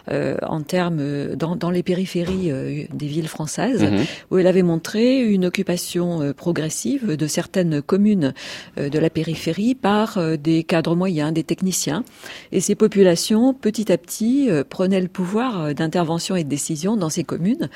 [0.10, 2.52] en termes dans, dans, les périphéries
[2.92, 3.98] des villes françaises, mmh.
[4.32, 8.34] où elle avait montré une occupation progressive de certaines communes
[8.78, 12.04] euh, de la périphérie par euh, des cadres moyens, des techniciens.
[12.52, 17.10] Et ces populations, petit à petit, euh, prenaient le pouvoir d'intervention et de décision dans
[17.10, 17.70] ces communes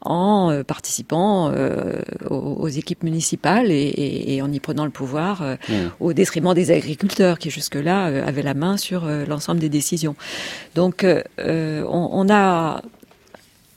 [0.00, 1.52] en participant
[2.28, 5.72] aux équipes municipales et, en y prenant le pouvoir mmh.
[6.00, 10.16] au détriment des agriculteurs qui jusque-là avaient la main sur l'ensemble des décisions.
[10.74, 11.06] Donc
[11.38, 12.82] on a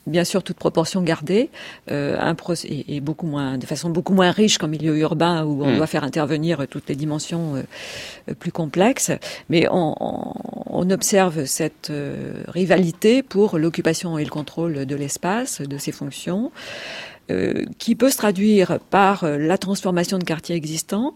[0.08, 1.50] bien sûr toute proportion gardée,
[1.92, 2.36] euh, un
[2.66, 5.78] et, beaucoup moins, de façon beaucoup moins riche qu'en milieu urbain où on mm.
[5.78, 9.12] doit faire intervenir toutes les dimensions euh, plus complexes.
[9.50, 15.78] Mais on, on, observe cette euh, rivalité pour l'occupation et le contrôle de l'espace, de
[15.78, 16.52] ses fonctions.
[17.32, 21.16] Euh, qui peut se traduire par euh, la transformation de quartiers existants,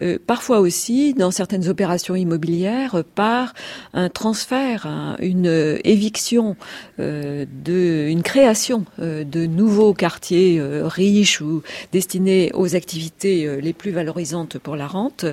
[0.00, 3.52] euh, parfois aussi, dans certaines opérations immobilières, par
[3.92, 4.86] un transfert,
[5.18, 6.56] une éviction,
[6.98, 14.76] de, une création de nouveaux quartiers riches ou destinés aux activités les plus valorisantes pour
[14.76, 15.24] la rente.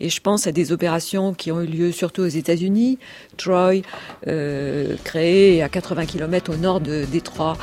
[0.00, 2.98] Et je pense à des opérations qui ont eu lieu surtout aux États-Unis.
[3.36, 3.82] Troy,
[5.04, 7.58] créé à 80 km au nord de Détroit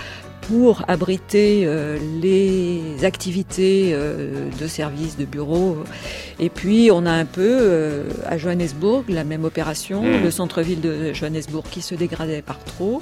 [0.48, 5.78] pour abriter euh, les activités euh, de services, de bureaux.
[6.40, 10.24] Et puis on a un peu euh, à Johannesburg la même opération, mmh.
[10.24, 13.02] le centre-ville de Johannesburg qui se dégradait par trop.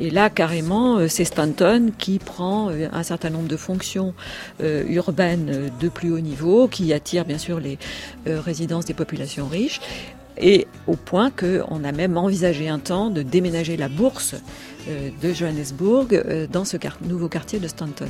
[0.00, 4.14] Et là carrément c'est Stanton qui prend un certain nombre de fonctions
[4.60, 7.78] urbaines de plus haut niveau, qui attire bien sûr les
[8.26, 9.80] résidences des populations riches
[10.40, 14.34] et au point qu'on a même envisagé un temps de déménager la bourse
[14.88, 18.08] euh, de Johannesburg euh, dans ce nouveau quartier de Stanton.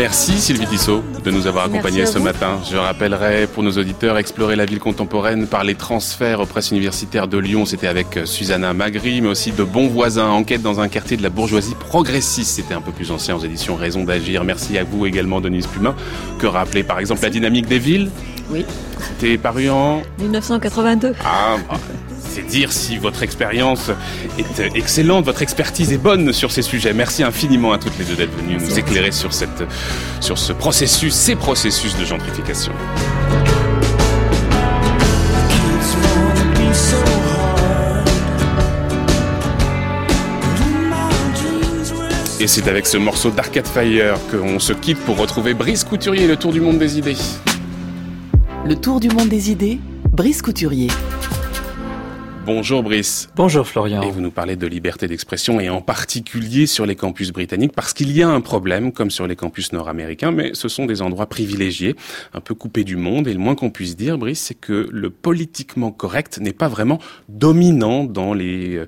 [0.00, 2.58] Merci Sylvie Tissot de nous avoir accompagnés ce matin.
[2.70, 7.28] Je rappellerai pour nos auditeurs, explorer la ville contemporaine par les transferts aux presses universitaires
[7.28, 10.88] de Lyon, c'était avec euh, Susanna Magri, mais aussi de bons voisins, enquête dans un
[10.88, 14.42] quartier de la bourgeoisie progressiste, c'était un peu plus ancien aux éditions Raison d'agir.
[14.42, 15.94] Merci à vous également Denise Pumin,
[16.38, 18.10] que rappelait par exemple la dynamique des villes?
[18.50, 18.64] Oui.
[19.00, 21.12] C'était paru en 1982.
[21.22, 21.56] Ah,
[22.32, 23.90] c'est dire si votre expérience
[24.38, 26.92] est excellente, votre expertise est bonne sur ces sujets.
[26.92, 29.64] Merci infiniment à toutes les deux d'être venues nous éclairer sur, cette,
[30.20, 32.72] sur ce processus, ces processus de gentrification.
[42.38, 46.36] Et c'est avec ce morceau d'Arcade Fire qu'on se quitte pour retrouver Brice Couturier, le
[46.36, 47.16] tour du monde des idées.
[48.64, 49.80] Le tour du monde des idées,
[50.12, 50.88] Brice Couturier.
[52.52, 53.28] Bonjour Brice.
[53.36, 54.02] Bonjour Florian.
[54.02, 57.92] Et vous nous parlez de liberté d'expression et en particulier sur les campus britanniques parce
[57.92, 61.28] qu'il y a un problème comme sur les campus nord-américains, mais ce sont des endroits
[61.28, 61.94] privilégiés,
[62.34, 65.10] un peu coupés du monde et le moins qu'on puisse dire, Brice, c'est que le
[65.10, 66.98] politiquement correct n'est pas vraiment
[67.28, 68.78] dominant dans les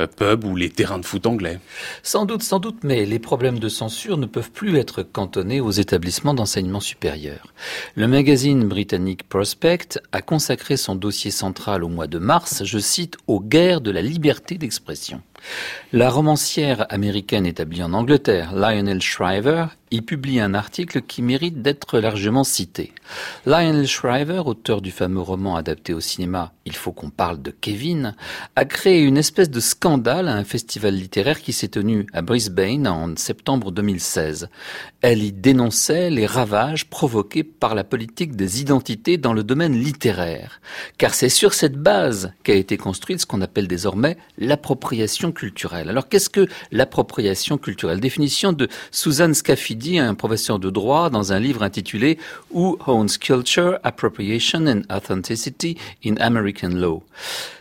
[0.00, 1.60] euh, pubs ou les terrains de foot anglais.
[2.02, 5.70] Sans doute, sans doute, mais les problèmes de censure ne peuvent plus être cantonnés aux
[5.70, 7.54] établissements d'enseignement supérieur.
[7.94, 13.03] Le magazine britannique Prospect a consacré son dossier central au mois de mars, je cite,
[13.26, 15.22] aux guerres de la liberté d'expression.
[15.92, 22.00] La romancière américaine établie en Angleterre, Lionel Shriver, y publie un article qui mérite d'être
[22.00, 22.92] largement cité.
[23.46, 28.16] Lionel Shriver, auteur du fameux roman adapté au cinéma Il faut qu'on parle de Kevin,
[28.56, 32.88] a créé une espèce de scandale à un festival littéraire qui s'est tenu à Brisbane
[32.88, 34.48] en septembre 2016.
[35.00, 40.60] Elle y dénonçait les ravages provoqués par la politique des identités dans le domaine littéraire.
[40.98, 45.90] Car c'est sur cette base qu'a été construite ce qu'on appelle désormais l'appropriation culturelle.
[45.90, 48.00] Alors qu'est-ce que l'appropriation culturelle?
[48.00, 52.18] Définition de Suzanne Scafidi, un professeur de droit, dans un livre intitulé
[52.52, 57.02] Who Owns Culture, Appropriation and Authenticity in American Law?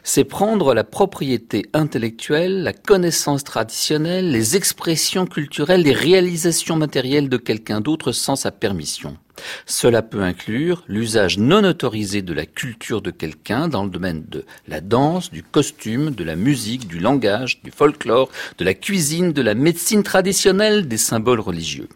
[0.03, 7.37] C'est prendre la propriété intellectuelle, la connaissance traditionnelle, les expressions culturelles, les réalisations matérielles de
[7.37, 9.17] quelqu'un d'autre sans sa permission.
[9.65, 14.45] Cela peut inclure l'usage non autorisé de la culture de quelqu'un dans le domaine de
[14.67, 19.41] la danse, du costume, de la musique, du langage, du folklore, de la cuisine, de
[19.41, 21.89] la médecine traditionnelle, des symboles religieux.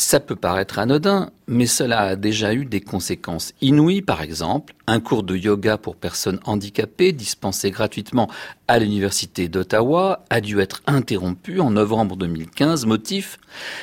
[0.00, 4.00] Ça peut paraître anodin, mais cela a déjà eu des conséquences inouïes.
[4.00, 8.30] Par exemple, un cours de yoga pour personnes handicapées dispensé gratuitement
[8.68, 12.86] à l'université d'Ottawa a dû être interrompu en novembre 2015.
[12.86, 13.40] Motif,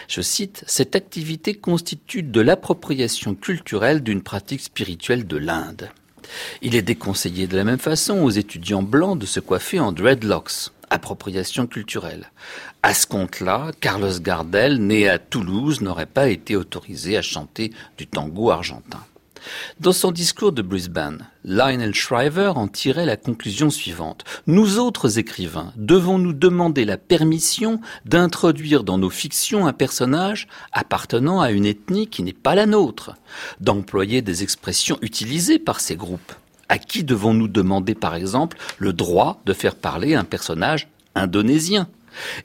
[0.07, 5.89] je cite, cette activité constitue de l'appropriation culturelle d'une pratique spirituelle de l'Inde.
[6.61, 10.71] Il est déconseillé de la même façon aux étudiants blancs de se coiffer en dreadlocks
[10.89, 12.31] appropriation culturelle.
[12.83, 18.07] À ce compte-là, Carlos Gardel, né à Toulouse, n'aurait pas été autorisé à chanter du
[18.07, 19.01] tango argentin.
[19.79, 24.23] Dans son discours de Brisbane, Lionel Shriver en tirait la conclusion suivante.
[24.47, 31.41] Nous autres écrivains devons nous demander la permission d'introduire dans nos fictions un personnage appartenant
[31.41, 33.15] à une ethnie qui n'est pas la nôtre,
[33.59, 36.33] d'employer des expressions utilisées par ces groupes,
[36.69, 41.87] à qui devons-nous demander, par exemple, le droit de faire parler un personnage indonésien?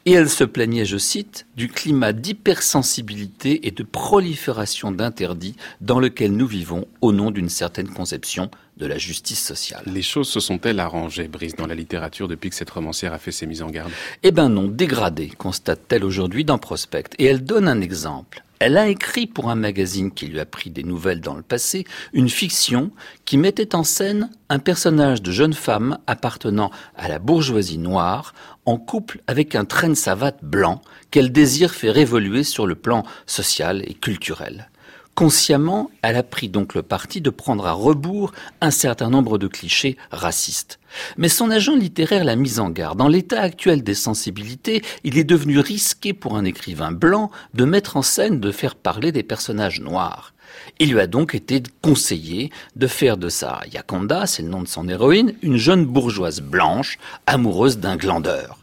[0.05, 6.33] Et elle se plaignait, je cite, du climat d'hypersensibilité et de prolifération d'interdits dans lequel
[6.33, 8.51] nous vivons au nom d'une certaine conception
[8.81, 9.85] de la justice sociale.
[9.87, 13.31] Les choses se sont-elles arrangées, Brice, dans la littérature depuis que cette romancière a fait
[13.31, 13.93] ses mises en garde?
[14.23, 17.11] Eh ben non, dégradées, constate-t-elle aujourd'hui dans Prospect.
[17.19, 18.43] Et elle donne un exemple.
[18.59, 21.87] Elle a écrit pour un magazine qui lui a pris des nouvelles dans le passé
[22.13, 22.91] une fiction
[23.25, 28.35] qui mettait en scène un personnage de jeune femme appartenant à la bourgeoisie noire
[28.67, 33.05] en couple avec un train de savate blanc qu'elle désire faire évoluer sur le plan
[33.25, 34.70] social et culturel.
[35.15, 39.49] Consciemment, elle a pris donc le parti de prendre à rebours un certain nombre de
[39.49, 40.79] clichés racistes.
[41.19, 42.99] Mais son agent littéraire l'a mise en garde.
[42.99, 47.97] Dans l'état actuel des sensibilités, il est devenu risqué pour un écrivain blanc de mettre
[47.97, 50.33] en scène, de faire parler des personnages noirs.
[50.79, 54.69] Il lui a donc été conseillé de faire de sa Yakonda, c'est le nom de
[54.69, 58.59] son héroïne, une jeune bourgeoise blanche, amoureuse d'un glandeur.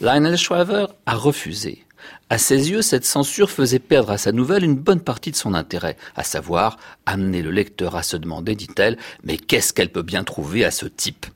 [0.00, 1.85] Lionel Shriver a refusé.
[2.28, 5.54] À ses yeux, cette censure faisait perdre à sa nouvelle une bonne partie de son
[5.54, 10.24] intérêt, à savoir amener le lecteur à se demander, dit-elle, mais qu'est-ce qu'elle peut bien
[10.24, 11.26] trouver à ce type?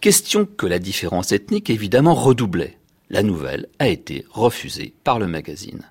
[0.00, 2.78] Question que la différence ethnique évidemment redoublait.
[3.10, 5.82] La nouvelle a été refusée par le magazine.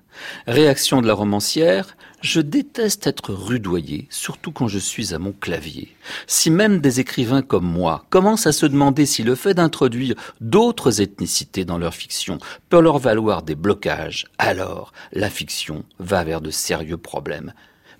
[0.46, 5.94] Réaction de la romancière, je déteste être rudoyé, surtout quand je suis à mon clavier.
[6.26, 11.00] Si même des écrivains comme moi commencent à se demander si le fait d'introduire d'autres
[11.00, 16.50] ethnicités dans leur fiction peut leur valoir des blocages, alors la fiction va vers de
[16.50, 17.52] sérieux problèmes.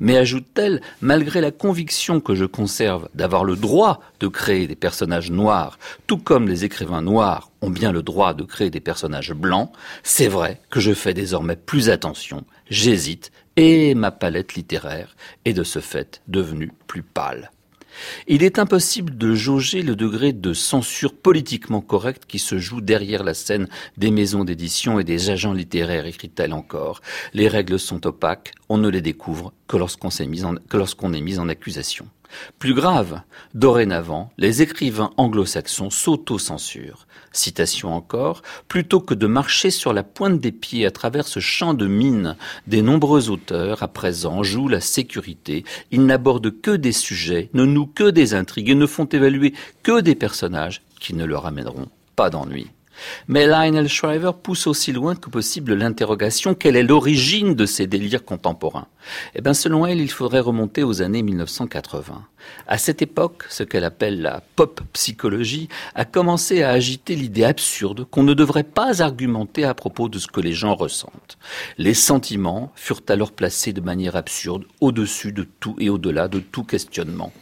[0.03, 5.31] Mais ajoute-t-elle, malgré la conviction que je conserve d'avoir le droit de créer des personnages
[5.31, 9.71] noirs, tout comme les écrivains noirs ont bien le droit de créer des personnages blancs,
[10.03, 13.31] c'est vrai que je fais désormais plus attention, j'hésite,
[13.61, 17.51] et ma palette littéraire est de ce fait devenue plus pâle.
[18.27, 23.23] Il est impossible de jauger le degré de censure politiquement correcte qui se joue derrière
[23.23, 27.03] la scène des maisons d'édition et des agents littéraires, écrit-elle encore.
[27.35, 32.09] Les règles sont opaques, on ne les découvre que lorsqu'on est mis en accusation.
[32.59, 33.23] Plus grave,
[33.55, 37.07] dorénavant, les écrivains anglo-saxons s'auto-censurent.
[37.33, 41.75] Citation encore, plutôt que de marcher sur la pointe des pieds à travers ce champ
[41.75, 47.51] de mine des nombreux auteurs à présent jouent la sécurité, ils n'abordent que des sujets,
[47.55, 51.47] ne nouent que des intrigues et ne font évaluer que des personnages qui ne leur
[51.47, 52.67] amèneront pas d'ennui.
[53.29, 58.25] Mais Lionel Shriver pousse aussi loin que possible l'interrogation quelle est l'origine de ces délires
[58.25, 58.87] contemporains?
[59.35, 62.25] Eh bien, selon elle, il faudrait remonter aux années 1980.
[62.67, 68.05] À cette époque, ce qu'elle appelle la pop psychologie a commencé à agiter l'idée absurde
[68.11, 71.39] qu'on ne devrait pas argumenter à propos de ce que les gens ressentent.
[71.79, 76.65] Les sentiments furent alors placés de manière absurde au-dessus de tout et au-delà de tout
[76.65, 77.33] questionnement.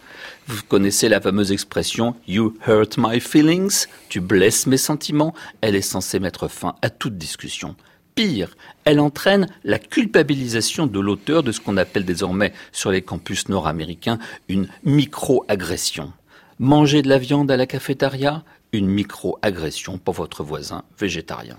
[0.47, 5.35] Vous connaissez la fameuse expression You hurt my feelings, tu blesses mes sentiments.
[5.61, 7.77] Elle est censée mettre fin à toute discussion.
[8.15, 13.49] Pire, elle entraîne la culpabilisation de l'auteur de ce qu'on appelle désormais sur les campus
[13.49, 16.13] nord-américains une micro-agression.
[16.59, 18.43] Manger de la viande à la cafétéria,
[18.73, 21.57] une micro-agression pour votre voisin végétarien.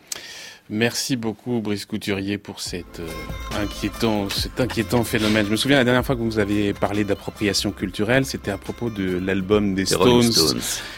[0.71, 3.07] Merci beaucoup, Brice Couturier, pour cet, euh,
[3.59, 5.47] inquiétant, cet inquiétant phénomène.
[5.47, 8.91] Je me souviens la dernière fois que vous avez parlé d'appropriation culturelle, c'était à propos
[8.91, 10.29] de l'album des, Stones,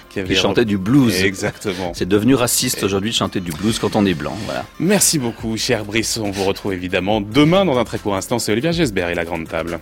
[0.10, 0.36] qui, avait...
[0.36, 1.24] chantait du blues.
[1.24, 1.94] Exactement.
[1.96, 4.36] C'est devenu raciste aujourd'hui de chanter du blues quand on est blanc.
[4.46, 4.66] Voilà.
[4.82, 6.18] Merci beaucoup, cher Brice.
[6.18, 8.40] On vous retrouve évidemment demain dans un très court instant.
[8.40, 9.80] C'est Olivier Gesbert et la grande table.